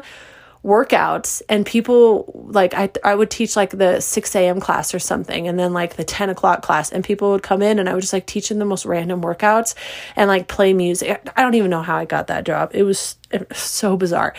workouts 0.64 1.42
and 1.48 1.66
people 1.66 2.30
like 2.52 2.72
I, 2.72 2.88
I 3.02 3.16
would 3.16 3.30
teach 3.30 3.56
like 3.56 3.70
the 3.70 4.00
6 4.00 4.36
a.m 4.36 4.60
class 4.60 4.94
or 4.94 5.00
something 5.00 5.48
and 5.48 5.58
then 5.58 5.72
like 5.72 5.96
the 5.96 6.04
10 6.04 6.30
o'clock 6.30 6.62
class 6.62 6.92
and 6.92 7.02
people 7.02 7.32
would 7.32 7.42
come 7.42 7.62
in 7.62 7.80
and 7.80 7.88
i 7.88 7.94
would 7.94 8.00
just 8.00 8.12
like 8.12 8.26
teach 8.26 8.48
them 8.48 8.60
the 8.60 8.64
most 8.64 8.86
random 8.86 9.22
workouts 9.22 9.74
and 10.14 10.28
like 10.28 10.46
play 10.46 10.72
music. 10.72 11.20
I 11.36 11.42
don't 11.42 11.54
even 11.54 11.70
know 11.70 11.82
how 11.82 11.96
i 11.96 12.04
got 12.04 12.28
that 12.28 12.44
job. 12.44 12.70
It 12.74 12.84
was, 12.84 13.16
so 13.52 13.96
bizarre. 13.96 14.34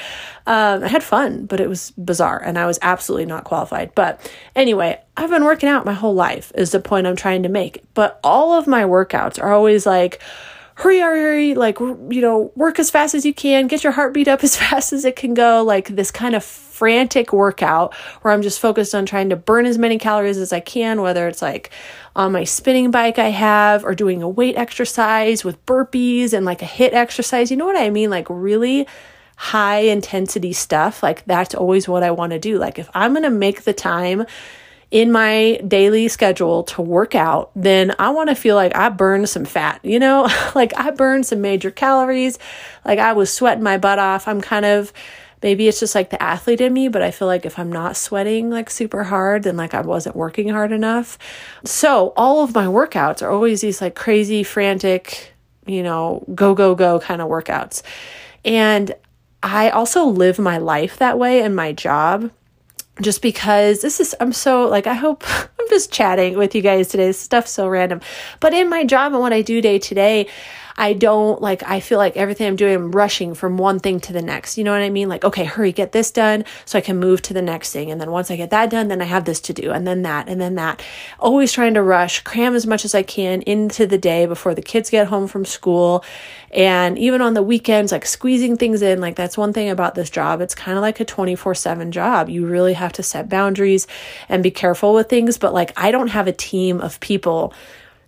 Um, 0.45 0.83
i 0.83 0.87
had 0.87 1.03
fun 1.03 1.47
but 1.47 1.59
it 1.59 1.67
was 1.67 1.91
bizarre 1.97 2.41
and 2.41 2.59
i 2.59 2.67
was 2.67 2.77
absolutely 2.81 3.25
not 3.25 3.43
qualified. 3.43 3.93
But 3.95 4.31
anyway 4.55 5.01
i've 5.17 5.29
been 5.29 5.43
working 5.43 5.67
out 5.67 5.83
my 5.83 5.93
whole 5.93 6.13
life 6.13 6.51
is 6.55 6.71
the 6.71 6.79
point 6.79 7.07
i'm 7.07 7.15
trying 7.17 7.43
to 7.43 7.49
make. 7.49 7.83
But 7.95 8.19
all 8.23 8.53
of 8.53 8.67
my 8.67 8.83
workouts 8.83 9.41
are 9.41 9.51
always 9.51 9.85
like 9.85 10.21
hurry, 10.75 10.99
hurry, 10.99 11.19
hurry, 11.19 11.55
like, 11.55 11.79
you 11.79 12.21
know, 12.21 12.51
work 12.55 12.79
as 12.79 12.89
fast 12.89 13.15
as 13.15 13.25
you 13.25 13.33
can, 13.33 13.67
get 13.67 13.83
your 13.83 13.93
heartbeat 13.93 14.27
up 14.27 14.43
as 14.43 14.55
fast 14.55 14.93
as 14.93 15.05
it 15.05 15.15
can 15.15 15.33
go, 15.33 15.63
like 15.63 15.89
this 15.89 16.11
kind 16.11 16.35
of 16.35 16.43
frantic 16.43 17.31
workout 17.31 17.93
where 18.21 18.33
I'm 18.33 18.41
just 18.41 18.59
focused 18.59 18.95
on 18.95 19.05
trying 19.05 19.29
to 19.29 19.35
burn 19.35 19.65
as 19.65 19.77
many 19.77 19.97
calories 19.97 20.37
as 20.37 20.51
I 20.51 20.59
can, 20.59 21.01
whether 21.01 21.27
it's 21.27 21.41
like 21.41 21.69
on 22.15 22.31
my 22.31 22.43
spinning 22.43 22.91
bike 22.91 23.19
I 23.19 23.29
have 23.29 23.85
or 23.85 23.95
doing 23.95 24.21
a 24.21 24.29
weight 24.29 24.57
exercise 24.57 25.43
with 25.43 25.63
burpees 25.65 26.33
and 26.33 26.45
like 26.45 26.61
a 26.61 26.65
HIIT 26.65 26.93
exercise. 26.93 27.51
You 27.51 27.57
know 27.57 27.65
what 27.65 27.77
I 27.77 27.89
mean? 27.89 28.09
Like, 28.09 28.27
really 28.29 28.87
high 29.35 29.79
intensity 29.79 30.53
stuff. 30.53 31.03
Like, 31.03 31.25
that's 31.25 31.55
always 31.55 31.87
what 31.87 32.03
I 32.03 32.11
want 32.11 32.31
to 32.31 32.39
do. 32.39 32.57
Like, 32.57 32.79
if 32.79 32.89
I'm 32.93 33.13
going 33.13 33.23
to 33.23 33.29
make 33.29 33.63
the 33.63 33.73
time, 33.73 34.25
in 34.91 35.11
my 35.11 35.59
daily 35.67 36.07
schedule 36.07 36.63
to 36.63 36.81
work 36.81 37.15
out, 37.15 37.51
then 37.55 37.95
I 37.97 38.11
want 38.11 38.29
to 38.29 38.35
feel 38.35 38.55
like 38.55 38.75
I 38.75 38.89
burned 38.89 39.27
some 39.29 39.45
fat, 39.45 39.79
you 39.83 39.99
know, 39.99 40.29
like 40.55 40.75
I 40.77 40.91
burned 40.91 41.25
some 41.25 41.41
major 41.41 41.71
calories, 41.71 42.37
like 42.85 42.99
I 42.99 43.13
was 43.13 43.33
sweating 43.33 43.63
my 43.63 43.77
butt 43.77 43.99
off. 43.99 44.27
I'm 44.27 44.41
kind 44.41 44.65
of, 44.65 44.93
maybe 45.41 45.67
it's 45.67 45.79
just 45.79 45.95
like 45.95 46.09
the 46.09 46.21
athlete 46.21 46.61
in 46.61 46.73
me, 46.73 46.87
but 46.87 47.01
I 47.01 47.11
feel 47.11 47.27
like 47.27 47.45
if 47.45 47.57
I'm 47.57 47.71
not 47.71 47.97
sweating 47.97 48.49
like 48.49 48.69
super 48.69 49.03
hard, 49.03 49.43
then 49.43 49.57
like 49.57 49.73
I 49.73 49.81
wasn't 49.81 50.15
working 50.15 50.49
hard 50.49 50.71
enough. 50.71 51.17
So 51.65 52.13
all 52.15 52.43
of 52.43 52.53
my 52.53 52.65
workouts 52.65 53.21
are 53.21 53.29
always 53.29 53.61
these 53.61 53.81
like 53.81 53.95
crazy, 53.95 54.43
frantic, 54.43 55.33
you 55.65 55.83
know, 55.83 56.23
go, 56.35 56.53
go, 56.53 56.75
go 56.75 56.99
kind 56.99 57.21
of 57.21 57.29
workouts. 57.29 57.81
And 58.45 58.93
I 59.41 59.69
also 59.69 60.05
live 60.05 60.39
my 60.39 60.57
life 60.57 60.97
that 60.97 61.19
way 61.19 61.41
in 61.41 61.55
my 61.55 61.73
job 61.73 62.31
just 63.01 63.21
because 63.21 63.81
this 63.81 63.99
is 63.99 64.15
I'm 64.19 64.33
so 64.33 64.67
like 64.67 64.87
I 64.87 64.93
hope 64.93 65.23
I'm 65.59 65.69
just 65.69 65.91
chatting 65.91 66.37
with 66.37 66.55
you 66.55 66.61
guys 66.61 66.89
today. 66.89 67.07
This 67.07 67.19
stuff's 67.19 67.51
so 67.51 67.67
random. 67.67 68.01
But 68.39 68.53
in 68.53 68.69
my 68.69 68.83
job 68.83 69.13
and 69.13 69.21
what 69.21 69.33
I 69.33 69.41
do 69.41 69.61
day 69.61 69.79
to 69.79 69.95
day, 69.95 70.27
I 70.77 70.93
don't 70.93 71.41
like, 71.41 71.63
I 71.63 71.79
feel 71.79 71.97
like 71.97 72.17
everything 72.17 72.47
I'm 72.47 72.55
doing, 72.55 72.75
I'm 72.75 72.91
rushing 72.91 73.33
from 73.33 73.57
one 73.57 73.79
thing 73.79 73.99
to 74.01 74.13
the 74.13 74.21
next. 74.21 74.57
You 74.57 74.63
know 74.63 74.71
what 74.71 74.81
I 74.81 74.89
mean? 74.89 75.09
Like, 75.09 75.23
okay, 75.23 75.43
hurry, 75.43 75.71
get 75.71 75.91
this 75.91 76.11
done 76.11 76.45
so 76.65 76.77
I 76.77 76.81
can 76.81 76.99
move 76.99 77.21
to 77.23 77.33
the 77.33 77.41
next 77.41 77.71
thing. 77.71 77.91
And 77.91 78.01
then 78.01 78.11
once 78.11 78.31
I 78.31 78.35
get 78.35 78.49
that 78.49 78.69
done, 78.69 78.87
then 78.87 79.01
I 79.01 79.05
have 79.05 79.25
this 79.25 79.39
to 79.41 79.53
do, 79.53 79.71
and 79.71 79.87
then 79.87 80.01
that, 80.03 80.27
and 80.27 80.41
then 80.41 80.55
that. 80.55 80.83
Always 81.19 81.51
trying 81.51 81.75
to 81.75 81.83
rush, 81.83 82.21
cram 82.21 82.55
as 82.55 82.65
much 82.65 82.85
as 82.85 82.95
I 82.95 83.03
can 83.03 83.41
into 83.43 83.85
the 83.85 83.97
day 83.97 84.25
before 84.25 84.55
the 84.55 84.61
kids 84.61 84.89
get 84.89 85.07
home 85.07 85.27
from 85.27 85.45
school. 85.45 86.03
And 86.51 86.97
even 86.97 87.21
on 87.21 87.33
the 87.33 87.43
weekends, 87.43 87.91
like 87.91 88.05
squeezing 88.05 88.57
things 88.57 88.81
in. 88.81 89.01
Like, 89.01 89.15
that's 89.15 89.37
one 89.37 89.53
thing 89.53 89.69
about 89.69 89.95
this 89.95 90.09
job. 90.09 90.41
It's 90.41 90.55
kind 90.55 90.77
of 90.77 90.81
like 90.81 90.99
a 90.99 91.05
24 91.05 91.55
7 91.55 91.91
job. 91.91 92.29
You 92.29 92.45
really 92.45 92.73
have 92.73 92.93
to 92.93 93.03
set 93.03 93.29
boundaries 93.29 93.87
and 94.29 94.43
be 94.43 94.51
careful 94.51 94.93
with 94.93 95.09
things. 95.09 95.37
But 95.37 95.53
like, 95.53 95.73
I 95.77 95.91
don't 95.91 96.09
have 96.09 96.27
a 96.27 96.33
team 96.33 96.79
of 96.81 96.99
people 96.99 97.53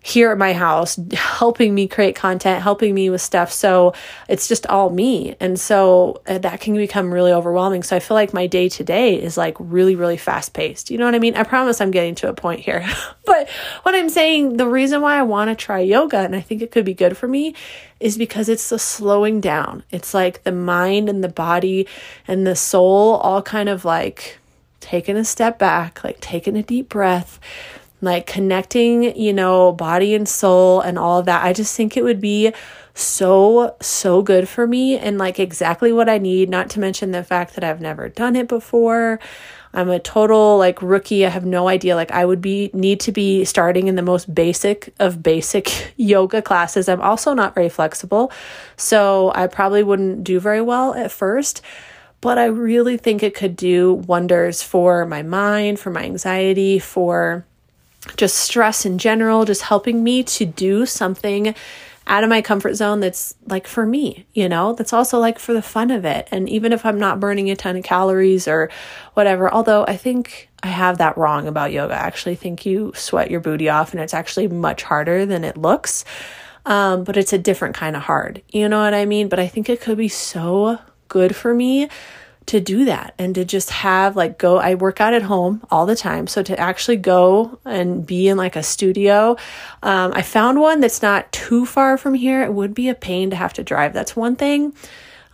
here 0.06 0.30
at 0.32 0.38
my 0.38 0.54
house 0.54 1.00
helping 1.14 1.74
me 1.74 1.88
create 1.88 2.16
content, 2.16 2.62
helping 2.62 2.94
me 2.94 3.10
with 3.10 3.22
stuff. 3.22 3.52
So 3.52 3.96
it's 4.30 4.48
just 4.48 4.68
all 4.68 4.92
me. 4.92 5.36
And 5.40 5.60
so 5.60 6.22
uh, 6.28 6.38
that 6.38 6.60
can 6.60 6.76
become 6.76 7.12
really 7.12 7.32
overwhelming. 7.32 7.82
So 7.82 7.96
I 7.96 8.00
feel 8.00 8.14
like 8.14 8.32
my 8.32 8.46
day 8.46 8.70
to 8.70 8.84
day 8.84 9.20
is 9.20 9.36
like 9.36 9.56
really, 9.58 9.96
really 9.96 10.18
fast 10.18 10.54
paced. 10.54 10.92
You 10.92 11.00
know 11.00 11.06
what 11.06 11.16
I 11.16 11.20
mean? 11.20 11.36
I 11.36 11.42
promise 11.42 11.82
I'm 11.82 11.90
getting 11.90 12.14
to 12.16 12.30
a 12.30 12.36
point 12.36 12.60
here. 12.60 12.88
but 13.26 13.50
what 13.82 13.96
I'm 13.96 14.10
saying, 14.10 14.58
the 14.58 14.68
reason 14.68 15.02
why 15.02 15.18
I 15.18 15.24
want 15.24 15.50
to 15.50 15.56
try 15.56 15.80
yoga 15.80 16.20
and 16.20 16.36
I 16.36 16.42
think 16.42 16.62
it 16.62 16.70
could 16.70 16.86
be 16.86 16.94
good 16.94 17.18
for 17.18 17.28
me 17.28 17.56
is 18.00 18.16
because 18.16 18.48
it's 18.48 18.70
the 18.70 18.78
slowing 18.78 19.42
down. 19.42 19.82
It's 19.90 20.14
like 20.14 20.44
the 20.44 20.52
mind 20.52 21.10
and 21.10 21.24
the 21.24 21.30
body 21.30 21.88
and 22.28 22.46
the 22.46 22.56
soul 22.56 23.16
all 23.16 23.42
kind 23.42 23.70
of 23.70 23.84
like 23.84 24.38
taking 24.82 25.18
a 25.18 25.26
step 25.26 25.58
back, 25.58 26.04
like 26.04 26.22
taking 26.22 26.56
a 26.56 26.62
deep 26.62 26.90
breath 26.90 27.40
like 28.02 28.26
connecting, 28.28 29.18
you 29.18 29.34
know, 29.34 29.72
body 29.72 30.14
and 30.16 30.28
soul 30.28 30.82
and 30.82 31.00
all 31.00 31.20
of 31.20 31.26
that. 31.26 31.44
I 31.44 31.54
just 31.54 31.76
think 31.76 31.96
it 31.96 32.04
would 32.04 32.22
be 32.22 32.54
so, 32.94 33.76
so 33.82 34.22
good 34.22 34.48
for 34.48 34.68
me 34.68 34.98
and 34.98 35.18
like 35.18 35.40
exactly 35.40 35.92
what 35.92 36.08
I 36.08 36.18
need, 36.18 36.50
not 36.50 36.70
to 36.72 36.80
mention 36.80 37.12
the 37.12 37.24
fact 37.24 37.56
that 37.56 37.64
I've 37.64 37.82
never 37.82 38.10
done 38.10 38.36
it 38.36 38.48
before. 38.48 39.20
I'm 39.74 39.90
a 39.90 40.00
total 40.00 40.58
like 40.58 40.82
rookie. 40.82 41.26
I 41.26 41.30
have 41.30 41.46
no 41.46 41.68
idea. 41.68 41.96
Like 41.96 42.12
I 42.12 42.24
would 42.24 42.42
be 42.42 42.70
need 42.74 43.02
to 43.02 43.12
be 43.12 43.44
starting 43.44 43.88
in 43.88 43.96
the 43.96 44.02
most 44.02 44.34
basic 44.34 44.94
of 45.00 45.22
basic 45.22 45.94
yoga 45.98 46.42
classes. 46.42 46.88
I'm 46.88 47.02
also 47.02 47.34
not 47.34 47.54
very 47.54 47.70
flexible. 47.70 48.32
So 48.78 49.32
I 49.36 49.48
probably 49.48 49.84
wouldn't 49.84 50.24
do 50.24 50.40
very 50.40 50.62
well 50.62 50.94
at 50.94 51.12
first 51.12 51.62
but 52.22 52.40
I 52.40 52.46
really 52.46 52.98
think 52.98 53.22
it 53.22 53.36
could 53.36 53.56
do 53.56 53.94
wonders 53.94 54.64
for 54.64 55.06
my 55.06 55.22
mind, 55.22 55.80
for 55.80 55.92
my 55.92 56.02
anxiety, 56.02 56.80
for 56.80 57.46
just 58.18 58.36
stress 58.36 58.86
in 58.86 58.98
general, 58.98 59.46
just 59.46 59.64
helping 59.64 60.04
me 60.04 60.24
to 60.24 60.46
do 60.46 60.86
something 60.86 61.56
out 62.08 62.24
of 62.24 62.30
my 62.30 62.42
comfort 62.42 62.76
zone 62.76 63.00
that's 63.00 63.36
like 63.48 63.66
for 63.66 63.86
me, 63.86 64.28
you 64.34 64.48
know, 64.48 64.74
that's 64.74 64.94
also 64.94 65.18
like 65.18 65.40
for 65.40 65.54
the 65.54 65.62
fun 65.62 65.90
of 65.90 66.06
it. 66.06 66.28
And 66.32 66.48
even 66.48 66.72
if 66.72 66.86
I'm 66.86 67.00
not 67.00 67.20
burning 67.20 67.50
a 67.50 67.56
ton 67.56 67.78
of 67.78 67.84
calories 67.84 68.48
or 68.48 68.70
whatever, 69.16 69.52
although 69.52 69.86
I 69.88 69.98
think 69.98 70.50
I 70.62 70.68
have 70.68 71.00
that 71.00 71.18
wrong 71.18 71.48
about 71.48 71.72
yoga. 71.72 71.96
I 71.96 71.98
actually 71.98 72.36
think 72.36 72.66
you 72.66 72.92
sweat 72.96 73.32
your 73.32 73.40
booty 73.40 73.70
off 73.70 73.92
and 73.92 74.02
it's 74.02 74.14
actually 74.14 74.48
much 74.48 74.84
harder 74.84 75.26
than 75.26 75.44
it 75.44 75.58
looks. 75.58 76.06
Um, 76.66 77.04
but 77.04 77.18
it's 77.18 77.34
a 77.34 77.38
different 77.38 77.76
kind 77.76 77.96
of 77.96 78.04
hard. 78.04 78.42
You 78.50 78.68
know 78.70 78.82
what 78.82 78.96
I 78.96 79.06
mean? 79.06 79.30
But 79.30 79.40
I 79.40 79.48
think 79.48 79.70
it 79.70 79.82
could 79.82 79.98
be 79.98 80.08
so 80.08 80.80
good 81.08 81.36
for 81.36 81.54
me 81.54 81.90
to 82.48 82.60
do 82.60 82.86
that 82.86 83.16
and 83.18 83.34
to 83.36 83.44
just 83.44 83.72
have 83.72 84.16
like 84.16 84.38
go 84.38 84.58
I 84.58 84.76
work 84.76 85.02
out 85.02 85.14
at 85.14 85.24
home 85.24 85.66
all 85.72 85.86
the 85.86 85.96
time. 85.96 86.28
So 86.28 86.44
to 86.44 86.60
actually 86.60 86.98
go 86.98 87.60
and 87.66 88.06
be 88.06 88.28
in 88.28 88.38
like 88.38 88.56
a 88.56 88.64
studio 88.64 89.38
um, 89.82 90.12
I 90.14 90.22
found 90.22 90.60
one 90.60 90.80
that's 90.80 91.02
not 91.02 91.32
too 91.32 91.66
far 91.66 91.98
from 91.98 92.14
here. 92.14 92.44
It 92.44 92.54
would 92.54 92.74
be 92.74 92.90
a 92.90 92.96
pain 92.96 93.30
to 93.32 93.36
have 93.36 93.54
to 93.54 93.64
drive. 93.64 93.94
That's 93.94 94.16
one 94.16 94.36
thing. 94.36 94.74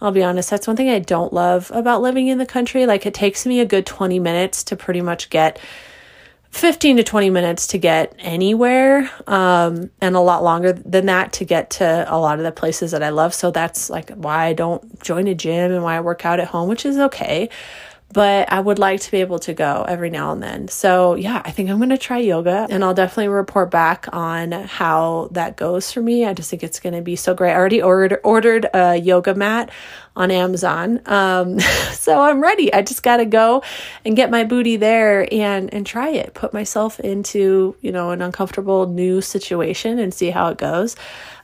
I'll 0.01 0.11
be 0.11 0.23
honest 0.23 0.49
that's 0.49 0.67
one 0.67 0.77
thing 0.77 0.89
I 0.89 0.99
don't 0.99 1.33
love 1.33 1.69
about 1.73 2.01
living 2.01 2.27
in 2.27 2.37
the 2.37 2.45
country. 2.45 2.85
Like 2.85 3.05
it 3.05 3.13
takes 3.13 3.45
me 3.45 3.59
a 3.59 3.65
good 3.65 3.85
20 3.85 4.19
minutes 4.19 4.63
to 4.65 4.75
pretty 4.75 5.01
much 5.01 5.29
get 5.29 5.59
15 6.51 6.97
to 6.97 7.03
20 7.03 7.29
minutes 7.29 7.67
to 7.67 7.77
get 7.77 8.13
anywhere 8.19 9.09
um, 9.25 9.89
and 10.01 10.15
a 10.15 10.19
lot 10.19 10.43
longer 10.43 10.73
than 10.73 11.05
that 11.05 11.33
to 11.33 11.45
get 11.45 11.69
to 11.71 12.05
a 12.07 12.17
lot 12.17 12.39
of 12.39 12.43
the 12.43 12.51
places 12.51 12.91
that 12.91 13.01
I 13.01 13.09
love. 13.09 13.33
So 13.33 13.51
that's 13.51 13.89
like 13.89 14.09
why 14.11 14.45
I 14.45 14.53
don't 14.53 15.01
join 15.01 15.27
a 15.27 15.35
gym 15.35 15.71
and 15.71 15.81
why 15.81 15.95
I 15.95 16.01
work 16.01 16.25
out 16.25 16.39
at 16.39 16.47
home, 16.47 16.67
which 16.67 16.85
is 16.85 16.97
okay 16.97 17.49
but 18.13 18.51
I 18.51 18.59
would 18.59 18.79
like 18.79 18.99
to 19.01 19.11
be 19.11 19.21
able 19.21 19.39
to 19.39 19.53
go 19.53 19.85
every 19.87 20.09
now 20.09 20.31
and 20.31 20.43
then. 20.43 20.67
So, 20.67 21.15
yeah, 21.15 21.41
I 21.45 21.51
think 21.51 21.69
I'm 21.69 21.77
going 21.77 21.89
to 21.89 21.97
try 21.97 22.17
yoga 22.17 22.67
and 22.69 22.83
I'll 22.83 22.93
definitely 22.93 23.29
report 23.29 23.71
back 23.71 24.07
on 24.11 24.51
how 24.51 25.29
that 25.31 25.57
goes 25.57 25.91
for 25.91 26.01
me. 26.01 26.25
I 26.25 26.33
just 26.33 26.49
think 26.49 26.63
it's 26.63 26.79
going 26.79 26.93
to 26.93 27.01
be 27.01 27.15
so 27.15 27.33
great. 27.33 27.51
I 27.51 27.55
already 27.55 27.81
ordered 27.81 28.19
ordered 28.23 28.67
a 28.73 28.95
yoga 28.95 29.33
mat 29.35 29.71
on 30.15 30.31
Amazon. 30.31 31.01
Um, 31.05 31.59
so 31.93 32.21
I'm 32.21 32.41
ready. 32.41 32.73
I 32.73 32.81
just 32.81 33.03
got 33.03 33.17
to 33.17 33.25
go 33.25 33.63
and 34.03 34.15
get 34.15 34.29
my 34.29 34.43
booty 34.43 34.75
there 34.75 35.31
and 35.33 35.73
and 35.73 35.85
try 35.85 36.09
it. 36.09 36.33
Put 36.33 36.53
myself 36.53 36.99
into, 36.99 37.75
you 37.81 37.91
know, 37.91 38.11
an 38.11 38.21
uncomfortable 38.21 38.87
new 38.87 39.21
situation 39.21 39.99
and 39.99 40.13
see 40.13 40.29
how 40.29 40.49
it 40.49 40.57
goes. 40.57 40.95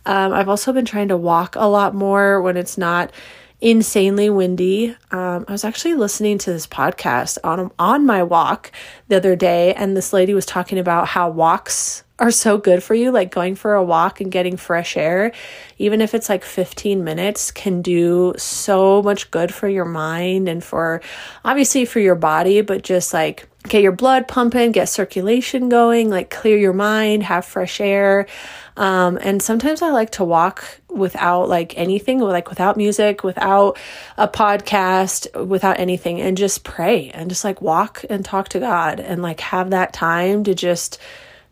Um, 0.06 0.34
I've 0.34 0.50
also 0.50 0.72
been 0.72 0.86
trying 0.86 1.10
to 1.10 1.18
walk 1.18 1.56
a 1.58 1.68
lot 1.68 1.94
more 1.94 2.42
when 2.42 2.56
it's 2.56 2.78
not 2.78 3.12
insanely 3.60 4.30
windy. 4.30 4.96
Um, 5.12 5.46
I 5.48 5.52
was 5.52 5.64
actually 5.64 5.96
listening 5.96 6.38
to 6.40 6.52
this 6.52 6.68
podcast 6.68 7.38
on 7.44 7.72
on 7.80 8.06
my 8.06 8.24
walk 8.24 8.72
the 9.08 9.18
other 9.18 9.36
day, 9.36 9.74
and 9.74 9.96
this 9.96 10.14
lady 10.14 10.34
was 10.34 10.46
talking 10.46 10.78
about 10.78 11.08
how 11.08 11.30
walks 11.30 12.04
are 12.20 12.32
so 12.32 12.58
good 12.58 12.84
for 12.84 12.96
you. 12.96 13.12
Like 13.12 13.32
going 13.32 13.56
for 13.56 13.74
a 13.74 13.84
walk 13.84 14.22
and 14.22 14.32
getting 14.32 14.58
fresh 14.58 14.98
air, 14.98 15.32
even 15.78 16.02
if 16.02 16.14
it's 16.14 16.30
like 16.30 16.44
15 16.44 17.04
minutes, 17.04 17.52
can 17.52 17.82
do 17.82 18.34
so 18.38 19.02
much 19.02 19.32
good 19.32 19.54
for 19.54 19.68
your 19.68 19.86
mind 19.86 20.50
and 20.50 20.64
for 20.64 21.02
obviously 21.46 21.86
for 21.86 22.00
your 22.00 22.16
body, 22.16 22.62
but 22.62 22.84
just 22.84 23.14
like 23.14 23.48
get 23.68 23.82
your 23.82 23.92
blood 23.92 24.28
pumping, 24.28 24.72
get 24.72 24.90
circulation 24.90 25.70
going, 25.70 26.10
like 26.10 26.30
clear 26.30 26.58
your 26.58 26.74
mind, 26.74 27.24
have 27.24 27.46
fresh 27.46 27.80
air. 27.80 28.28
Um, 28.76 29.18
and 29.22 29.42
sometimes 29.42 29.82
I 29.82 29.90
like 29.90 30.12
to 30.12 30.24
walk 30.24 30.80
without 30.90 31.50
like 31.50 31.78
anything, 31.78 32.20
like 32.20 32.50
without 32.50 32.78
music, 32.78 33.24
without 33.24 33.78
a 34.18 34.28
podcast, 34.28 35.48
without 35.48 35.80
anything, 35.80 36.22
and 36.22 36.38
just 36.38 36.64
pray 36.64 37.10
and 37.10 37.30
just 37.30 37.44
like 37.44 37.62
walk 37.62 38.04
and 38.10 38.24
talk 38.24 38.50
to 38.50 38.60
God 38.60 39.00
and 39.00 39.22
like 39.22 39.40
have 39.40 39.72
that 39.72 39.94
time 39.94 40.44
to 40.44 40.54
just 40.54 41.00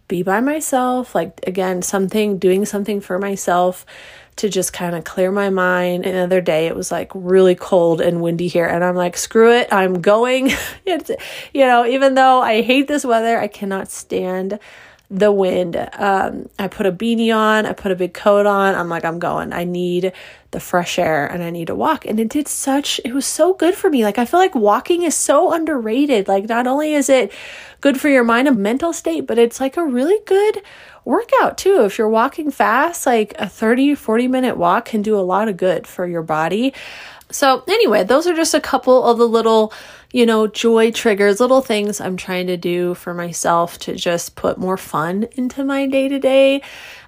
be 0.08 0.24
by 0.24 0.40
myself. 0.40 1.16
Like, 1.16 1.40
again, 1.48 1.82
something, 1.82 2.38
doing 2.38 2.66
something 2.66 3.02
for 3.02 3.18
myself 3.18 3.86
to 4.38 4.50
just 4.50 4.74
kind 4.74 4.96
of 4.96 5.04
clear 5.04 5.32
my 5.32 5.50
mind. 5.50 6.06
Another 6.06 6.42
day, 6.42 6.68
it 6.68 6.76
was 6.76 6.92
like 6.92 7.12
really 7.14 7.56
cold 7.56 8.02
and 8.02 8.22
windy 8.22 8.48
here, 8.48 8.66
and 8.66 8.84
I'm 8.84 8.96
like, 8.96 9.18
screw 9.18 9.52
it, 9.52 9.68
I'm 9.72 10.02
going. 10.02 10.52
you 10.86 11.66
know, 11.66 11.86
even 11.86 12.16
though 12.16 12.42
I 12.42 12.62
hate 12.62 12.88
this 12.88 13.06
weather, 13.06 13.40
I 13.40 13.48
cannot 13.48 13.90
stand 13.90 14.60
the 15.10 15.32
wind. 15.32 15.76
Um, 15.94 16.50
I 16.58 16.68
put 16.68 16.86
a 16.86 16.92
beanie 16.92 17.36
on, 17.36 17.66
I 17.66 17.74
put 17.74 17.92
a 17.92 17.96
big 17.96 18.14
coat 18.14 18.46
on. 18.46 18.76
I'm 18.76 18.90
like, 18.90 19.06
I'm 19.06 19.20
going. 19.20 19.54
I 19.54 19.64
need 19.64 20.14
the 20.52 20.60
fresh 20.60 20.98
air 20.98 21.28
and 21.28 21.44
I 21.44 21.50
need 21.50 21.68
to 21.68 21.76
walk. 21.76 22.06
And 22.06 22.20
it 22.20 22.30
did 22.30 22.48
such, 22.48 23.00
it 23.06 23.14
was 23.14 23.26
so 23.26 23.54
good 23.54 23.76
for 23.76 23.90
me. 23.90 24.04
Like, 24.04 24.18
I 24.18 24.26
feel 24.26 24.40
like 24.40 24.56
walking 24.56 25.04
is 25.04 25.16
so 25.16 25.54
underrated. 25.54 26.28
Like, 26.28 26.50
not 26.50 26.66
only 26.66 26.94
is 26.94 27.10
it 27.10 27.32
good 27.82 28.00
for 28.00 28.10
your 28.10 28.24
mind 28.24 28.48
and 28.48 28.58
mental 28.58 28.94
state, 28.94 29.28
but 29.28 29.38
it's 29.38 29.60
like 29.60 29.78
a 29.78 29.86
really 29.86 30.20
good 30.26 30.62
workout 31.04 31.58
too. 31.58 31.86
If 31.86 31.98
you're 31.98 32.10
walking 32.10 32.50
fast, 32.50 33.06
like 33.06 33.36
a 33.38 33.48
30, 33.48 33.96
40 33.96 34.28
minute 34.28 34.58
walk 34.58 34.86
can 34.86 35.02
do 35.02 35.18
a 35.18 35.22
lot 35.22 35.48
of 35.48 35.58
good 35.58 35.86
for 35.86 36.08
your 36.08 36.24
body. 36.24 36.74
So, 37.32 37.64
anyway, 37.68 38.04
those 38.04 38.28
are 38.28 38.36
just 38.36 38.54
a 38.54 38.62
couple 38.62 39.04
of 39.04 39.18
the 39.18 39.28
little 39.28 39.74
you 40.16 40.26
know, 40.26 40.48
joy 40.48 40.92
triggers, 40.92 41.42
little 41.42 41.60
things 41.60 42.00
I'm 42.00 42.16
trying 42.16 42.48
to 42.48 42.56
do 42.56 42.94
for 42.94 43.14
myself 43.14 43.78
to 43.80 43.94
just 43.96 44.38
put 44.38 44.58
more 44.58 44.78
fun 44.78 45.28
into 45.34 45.66
my 45.66 45.88
day 45.88 46.08
to 46.08 46.20
day 46.20 46.62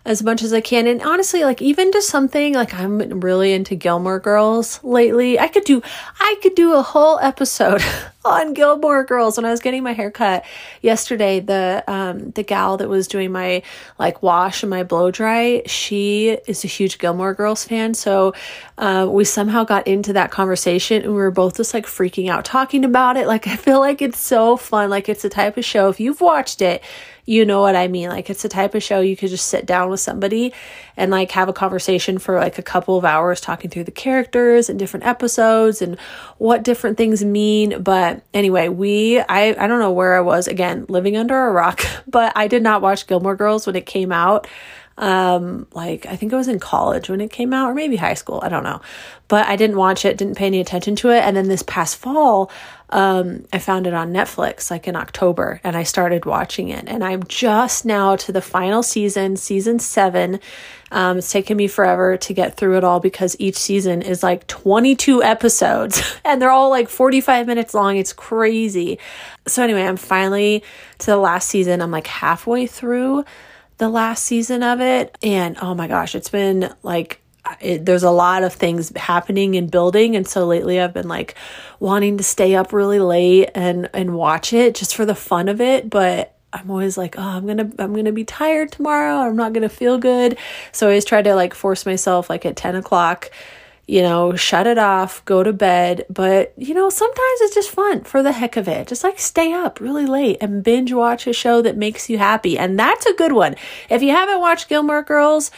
as 0.07 0.23
much 0.23 0.41
as 0.41 0.53
I 0.53 0.61
can. 0.61 0.87
And 0.87 1.01
honestly, 1.01 1.43
like 1.43 1.61
even 1.61 1.91
just 1.91 2.09
something 2.09 2.53
like 2.53 2.73
I'm 2.73 3.19
really 3.19 3.51
into 3.53 3.75
Gilmore 3.75 4.19
Girls 4.19 4.81
lately. 4.83 5.37
I 5.37 5.49
could 5.49 5.65
do 5.65 5.81
I 6.19 6.35
could 6.41 6.55
do 6.55 6.73
a 6.73 6.81
whole 6.81 7.19
episode 7.19 7.81
on 8.25 8.53
Gilmore 8.53 9.03
Girls 9.03 9.37
when 9.37 9.45
I 9.45 9.51
was 9.51 9.59
getting 9.59 9.83
my 9.83 9.91
hair 9.93 10.09
cut 10.09 10.45
yesterday. 10.81 11.41
The 11.41 11.83
um 11.87 12.31
the 12.31 12.43
gal 12.43 12.77
that 12.77 12.87
was 12.87 13.07
doing 13.07 13.33
my 13.33 13.63
like 13.99 14.23
wash 14.23 14.63
and 14.63 14.69
my 14.69 14.83
blow 14.83 15.11
dry, 15.11 15.63
she 15.65 16.37
is 16.47 16.63
a 16.63 16.67
huge 16.67 16.99
Gilmore 16.99 17.33
Girls 17.33 17.65
fan. 17.65 17.93
So 17.93 18.33
uh, 18.77 19.07
we 19.09 19.25
somehow 19.25 19.65
got 19.65 19.87
into 19.87 20.13
that 20.13 20.31
conversation 20.31 21.03
and 21.03 21.11
we 21.11 21.17
were 21.17 21.31
both 21.31 21.57
just 21.57 21.73
like 21.73 21.85
freaking 21.85 22.29
out 22.29 22.45
talking 22.45 22.85
about 22.85 22.96
it. 23.17 23.27
Like 23.27 23.47
I 23.47 23.55
feel 23.55 23.79
like 23.79 24.01
it's 24.01 24.19
so 24.19 24.57
fun. 24.57 24.89
Like 24.89 25.09
it's 25.09 25.21
the 25.21 25.29
type 25.29 25.57
of 25.57 25.65
show 25.65 25.89
if 25.89 25.99
you've 25.99 26.21
watched 26.21 26.61
it 26.61 26.81
you 27.27 27.43
know 27.43 27.59
what 27.59 27.75
I 27.75 27.89
mean. 27.89 28.07
Like 28.07 28.29
it's 28.29 28.41
the 28.41 28.49
type 28.49 28.73
of 28.73 28.81
show 28.81 29.01
you 29.01 29.17
could 29.17 29.29
just 29.29 29.47
sit 29.47 29.65
down 29.65 29.89
with 29.89 29.99
somebody 29.99 30.53
and 30.95 31.11
like 31.11 31.29
have 31.31 31.49
a 31.49 31.53
conversation 31.53 32.17
for 32.19 32.35
like 32.35 32.57
a 32.57 32.63
couple 32.63 32.97
of 32.97 33.03
hours 33.03 33.41
talking 33.41 33.69
through 33.69 33.83
the 33.83 33.91
characters 33.91 34.69
and 34.69 34.79
different 34.79 35.05
episodes 35.05 35.81
and 35.81 35.99
what 36.37 36.63
different 36.63 36.97
things 36.97 37.23
mean. 37.23 37.83
But 37.83 38.23
anyway, 38.33 38.69
we 38.69 39.19
I 39.19 39.49
I 39.49 39.67
don't 39.67 39.79
know 39.79 39.91
where 39.91 40.15
I 40.15 40.21
was 40.21 40.47
again, 40.47 40.85
living 40.87 41.17
under 41.17 41.47
a 41.47 41.51
rock, 41.51 41.81
but 42.07 42.31
I 42.35 42.47
did 42.47 42.63
not 42.63 42.81
watch 42.81 43.05
Gilmore 43.07 43.35
Girls 43.35 43.67
when 43.67 43.75
it 43.75 43.85
came 43.85 44.13
out 44.13 44.47
um 44.99 45.67
like 45.73 46.07
i 46.07 46.15
think 46.15 46.33
it 46.33 46.35
was 46.35 46.47
in 46.47 46.59
college 46.59 47.07
when 47.07 47.21
it 47.21 47.29
came 47.29 47.53
out 47.53 47.69
or 47.69 47.75
maybe 47.75 47.95
high 47.95 48.15
school 48.15 48.39
i 48.41 48.49
don't 48.49 48.63
know 48.63 48.81
but 49.27 49.45
i 49.45 49.55
didn't 49.55 49.77
watch 49.77 50.05
it 50.05 50.17
didn't 50.17 50.35
pay 50.35 50.47
any 50.47 50.59
attention 50.59 50.95
to 50.95 51.09
it 51.11 51.19
and 51.19 51.37
then 51.37 51.47
this 51.47 51.61
past 51.61 51.97
fall 51.97 52.49
um, 52.89 53.45
I 53.51 53.59
found 53.59 53.85
it 53.85 53.93
on 53.93 54.13
Netflix 54.13 54.71
like 54.71 54.87
in 54.87 54.95
October 54.95 55.59
and 55.63 55.75
I 55.75 55.83
started 55.83 56.25
watching 56.25 56.69
it. 56.69 56.85
And 56.87 57.03
I'm 57.03 57.23
just 57.23 57.85
now 57.85 58.15
to 58.15 58.31
the 58.31 58.41
final 58.41 58.81
season, 58.81 59.35
season 59.35 59.79
seven. 59.79 60.39
Um, 60.89 61.17
it's 61.17 61.31
taken 61.31 61.57
me 61.57 61.67
forever 61.67 62.15
to 62.15 62.33
get 62.33 62.55
through 62.55 62.77
it 62.77 62.85
all 62.85 63.01
because 63.01 63.35
each 63.39 63.57
season 63.57 64.01
is 64.01 64.23
like 64.23 64.47
22 64.47 65.21
episodes 65.21 66.01
and 66.25 66.41
they're 66.41 66.51
all 66.51 66.69
like 66.69 66.87
45 66.87 67.45
minutes 67.45 67.73
long. 67.73 67.97
It's 67.97 68.13
crazy. 68.13 68.99
So, 69.47 69.63
anyway, 69.63 69.83
I'm 69.83 69.97
finally 69.97 70.63
to 70.99 71.05
the 71.07 71.17
last 71.17 71.49
season. 71.49 71.81
I'm 71.81 71.91
like 71.91 72.07
halfway 72.07 72.67
through 72.67 73.25
the 73.79 73.89
last 73.89 74.23
season 74.23 74.63
of 74.63 74.79
it. 74.79 75.17
And 75.21 75.57
oh 75.61 75.75
my 75.75 75.87
gosh, 75.87 76.15
it's 76.15 76.29
been 76.29 76.73
like 76.83 77.21
it, 77.59 77.85
there's 77.85 78.03
a 78.03 78.11
lot 78.11 78.43
of 78.43 78.53
things 78.53 78.91
happening 78.95 79.55
and 79.55 79.69
building 79.69 80.15
and 80.15 80.27
so 80.27 80.45
lately 80.45 80.79
I've 80.79 80.93
been 80.93 81.07
like 81.07 81.35
wanting 81.79 82.17
to 82.17 82.23
stay 82.23 82.55
up 82.55 82.73
really 82.73 82.99
late 82.99 83.49
and 83.55 83.89
and 83.93 84.15
watch 84.15 84.53
it 84.53 84.75
just 84.75 84.95
for 84.95 85.05
the 85.05 85.15
fun 85.15 85.49
of 85.49 85.61
it 85.61 85.89
but 85.89 86.33
I'm 86.53 86.71
always 86.71 86.97
like 86.97 87.15
oh 87.17 87.21
I'm 87.21 87.45
gonna 87.45 87.69
I'm 87.77 87.93
gonna 87.93 88.11
be 88.11 88.23
tired 88.23 88.71
tomorrow. 88.71 89.17
I'm 89.17 89.35
not 89.35 89.53
gonna 89.53 89.69
feel 89.69 89.97
good. 89.97 90.37
So 90.71 90.87
I 90.87 90.91
always 90.91 91.05
try 91.05 91.21
to 91.21 91.35
like 91.35 91.53
force 91.53 91.85
myself 91.85 92.29
like 92.29 92.45
at 92.45 92.55
10 92.55 92.75
o'clock 92.75 93.31
you 93.85 94.01
know 94.01 94.35
shut 94.35 94.67
it 94.67 94.77
off 94.77 95.23
go 95.25 95.43
to 95.43 95.53
bed. 95.53 96.05
But 96.09 96.53
you 96.57 96.73
know 96.73 96.89
sometimes 96.89 97.41
it's 97.41 97.55
just 97.55 97.69
fun 97.71 98.03
for 98.03 98.23
the 98.23 98.31
heck 98.31 98.57
of 98.57 98.67
it. 98.67 98.87
Just 98.87 99.03
like 99.03 99.19
stay 99.19 99.53
up 99.53 99.79
really 99.79 100.05
late 100.05 100.37
and 100.41 100.63
binge 100.63 100.93
watch 100.93 101.27
a 101.27 101.33
show 101.33 101.61
that 101.61 101.77
makes 101.77 102.09
you 102.09 102.17
happy 102.17 102.57
and 102.57 102.79
that's 102.79 103.05
a 103.05 103.13
good 103.13 103.33
one. 103.33 103.55
If 103.89 104.01
you 104.01 104.11
haven't 104.11 104.39
watched 104.39 104.69
Gilmore 104.69 105.03
Girls 105.03 105.51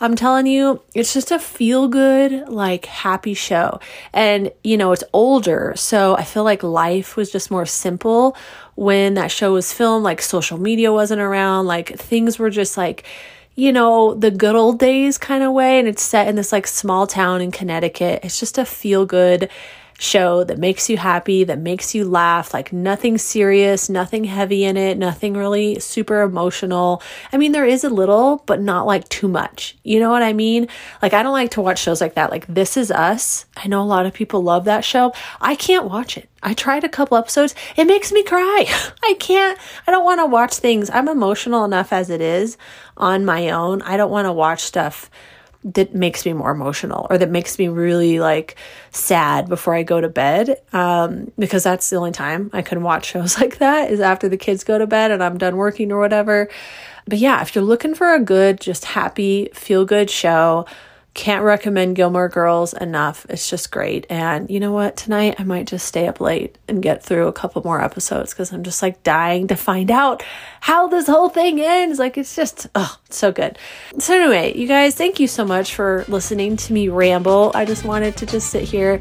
I'm 0.00 0.14
telling 0.14 0.46
you, 0.46 0.82
it's 0.94 1.14
just 1.14 1.30
a 1.30 1.38
feel 1.38 1.88
good, 1.88 2.48
like 2.48 2.84
happy 2.84 3.32
show. 3.32 3.80
And, 4.12 4.52
you 4.62 4.76
know, 4.76 4.92
it's 4.92 5.04
older. 5.14 5.72
So 5.76 6.16
I 6.16 6.24
feel 6.24 6.44
like 6.44 6.62
life 6.62 7.16
was 7.16 7.32
just 7.32 7.50
more 7.50 7.64
simple 7.64 8.36
when 8.74 9.14
that 9.14 9.30
show 9.30 9.54
was 9.54 9.72
filmed. 9.72 10.04
Like 10.04 10.20
social 10.20 10.58
media 10.58 10.92
wasn't 10.92 11.22
around. 11.22 11.66
Like 11.66 11.98
things 11.98 12.38
were 12.38 12.50
just 12.50 12.76
like, 12.76 13.04
you 13.54 13.72
know, 13.72 14.12
the 14.12 14.30
good 14.30 14.54
old 14.54 14.78
days 14.78 15.16
kind 15.16 15.42
of 15.42 15.52
way. 15.52 15.78
And 15.78 15.88
it's 15.88 16.02
set 16.02 16.28
in 16.28 16.36
this 16.36 16.52
like 16.52 16.66
small 16.66 17.06
town 17.06 17.40
in 17.40 17.50
Connecticut. 17.50 18.20
It's 18.22 18.38
just 18.38 18.58
a 18.58 18.66
feel 18.66 19.06
good 19.06 19.48
show 19.98 20.44
that 20.44 20.58
makes 20.58 20.90
you 20.90 20.96
happy, 20.96 21.44
that 21.44 21.58
makes 21.58 21.94
you 21.94 22.04
laugh, 22.04 22.52
like 22.52 22.72
nothing 22.72 23.18
serious, 23.18 23.88
nothing 23.88 24.24
heavy 24.24 24.64
in 24.64 24.76
it, 24.76 24.98
nothing 24.98 25.34
really 25.34 25.78
super 25.80 26.22
emotional. 26.22 27.02
I 27.32 27.38
mean, 27.38 27.52
there 27.52 27.64
is 27.64 27.84
a 27.84 27.90
little, 27.90 28.42
but 28.46 28.60
not 28.60 28.86
like 28.86 29.08
too 29.08 29.28
much. 29.28 29.76
You 29.82 30.00
know 30.00 30.10
what 30.10 30.22
I 30.22 30.32
mean? 30.32 30.68
Like, 31.00 31.14
I 31.14 31.22
don't 31.22 31.32
like 31.32 31.52
to 31.52 31.62
watch 31.62 31.78
shows 31.78 32.00
like 32.00 32.14
that. 32.14 32.30
Like, 32.30 32.46
This 32.46 32.76
Is 32.76 32.90
Us. 32.90 33.46
I 33.56 33.68
know 33.68 33.82
a 33.82 33.84
lot 33.84 34.06
of 34.06 34.12
people 34.12 34.42
love 34.42 34.64
that 34.64 34.84
show. 34.84 35.12
I 35.40 35.54
can't 35.54 35.88
watch 35.88 36.18
it. 36.18 36.28
I 36.42 36.54
tried 36.54 36.84
a 36.84 36.88
couple 36.88 37.16
episodes. 37.16 37.54
It 37.76 37.86
makes 37.86 38.12
me 38.12 38.22
cry. 38.22 38.66
I 39.02 39.14
can't, 39.18 39.58
I 39.86 39.90
don't 39.90 40.04
want 40.04 40.20
to 40.20 40.26
watch 40.26 40.54
things. 40.56 40.90
I'm 40.90 41.08
emotional 41.08 41.64
enough 41.64 41.92
as 41.92 42.10
it 42.10 42.20
is 42.20 42.56
on 42.96 43.24
my 43.24 43.50
own. 43.50 43.82
I 43.82 43.96
don't 43.96 44.10
want 44.10 44.26
to 44.26 44.32
watch 44.32 44.62
stuff 44.62 45.10
that 45.74 45.94
makes 45.94 46.24
me 46.24 46.32
more 46.32 46.52
emotional 46.52 47.08
or 47.10 47.18
that 47.18 47.30
makes 47.30 47.58
me 47.58 47.66
really 47.66 48.20
like 48.20 48.56
sad 48.92 49.48
before 49.48 49.74
I 49.74 49.82
go 49.82 50.00
to 50.00 50.08
bed. 50.08 50.60
Um, 50.72 51.32
because 51.38 51.64
that's 51.64 51.90
the 51.90 51.96
only 51.96 52.12
time 52.12 52.50
I 52.52 52.62
can 52.62 52.82
watch 52.82 53.06
shows 53.06 53.36
like 53.40 53.58
that 53.58 53.90
is 53.90 54.00
after 54.00 54.28
the 54.28 54.36
kids 54.36 54.64
go 54.64 54.78
to 54.78 54.86
bed 54.86 55.10
and 55.10 55.22
I'm 55.22 55.38
done 55.38 55.56
working 55.56 55.90
or 55.90 55.98
whatever. 55.98 56.48
But 57.06 57.18
yeah, 57.18 57.42
if 57.42 57.54
you're 57.54 57.64
looking 57.64 57.94
for 57.94 58.14
a 58.14 58.20
good, 58.20 58.60
just 58.60 58.84
happy, 58.84 59.48
feel 59.54 59.84
good 59.84 60.08
show, 60.08 60.66
can't 61.14 61.44
recommend 61.44 61.96
Gilmore 61.96 62.28
Girls 62.28 62.74
enough. 62.74 63.24
It's 63.30 63.48
just 63.48 63.70
great. 63.70 64.06
And 64.10 64.50
you 64.50 64.60
know 64.60 64.72
what? 64.72 64.98
Tonight 64.98 65.36
I 65.38 65.44
might 65.44 65.66
just 65.66 65.86
stay 65.86 66.06
up 66.06 66.20
late 66.20 66.58
and 66.68 66.82
get 66.82 67.02
through 67.02 67.26
a 67.26 67.32
couple 67.32 67.62
more 67.62 67.80
episodes 67.80 68.34
because 68.34 68.52
I'm 68.52 68.62
just 68.62 68.82
like 68.82 69.02
dying 69.02 69.48
to 69.48 69.56
find 69.56 69.90
out 69.90 70.22
how 70.66 70.88
this 70.88 71.06
whole 71.06 71.28
thing 71.28 71.60
ends. 71.60 71.96
Like 72.00 72.18
it's 72.18 72.34
just, 72.34 72.66
oh, 72.74 72.98
so 73.08 73.30
good. 73.30 73.56
So, 74.00 74.20
anyway, 74.20 74.58
you 74.58 74.66
guys, 74.66 74.96
thank 74.96 75.20
you 75.20 75.28
so 75.28 75.44
much 75.44 75.76
for 75.76 76.04
listening 76.08 76.56
to 76.56 76.72
me 76.72 76.88
ramble. 76.88 77.52
I 77.54 77.64
just 77.64 77.84
wanted 77.84 78.16
to 78.16 78.26
just 78.26 78.50
sit 78.50 78.64
here 78.64 79.00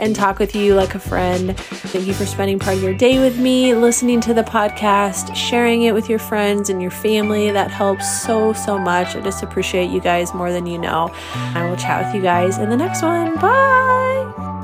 and 0.00 0.16
talk 0.16 0.40
with 0.40 0.56
you 0.56 0.74
like 0.74 0.96
a 0.96 0.98
friend. 0.98 1.56
Thank 1.56 2.08
you 2.08 2.14
for 2.14 2.26
spending 2.26 2.58
part 2.58 2.78
of 2.78 2.82
your 2.82 2.94
day 2.94 3.20
with 3.20 3.38
me, 3.38 3.76
listening 3.76 4.20
to 4.22 4.34
the 4.34 4.42
podcast, 4.42 5.36
sharing 5.36 5.82
it 5.82 5.94
with 5.94 6.08
your 6.08 6.18
friends 6.18 6.68
and 6.68 6.82
your 6.82 6.90
family. 6.90 7.52
That 7.52 7.70
helps 7.70 8.24
so, 8.24 8.52
so 8.52 8.76
much. 8.76 9.14
I 9.14 9.20
just 9.20 9.44
appreciate 9.44 9.90
you 9.90 10.00
guys 10.00 10.34
more 10.34 10.50
than 10.50 10.66
you 10.66 10.78
know. 10.78 11.12
I 11.34 11.64
will 11.70 11.76
chat 11.76 12.06
with 12.06 12.16
you 12.16 12.22
guys 12.22 12.58
in 12.58 12.70
the 12.70 12.76
next 12.76 13.02
one. 13.02 13.36
Bye. 13.36 14.63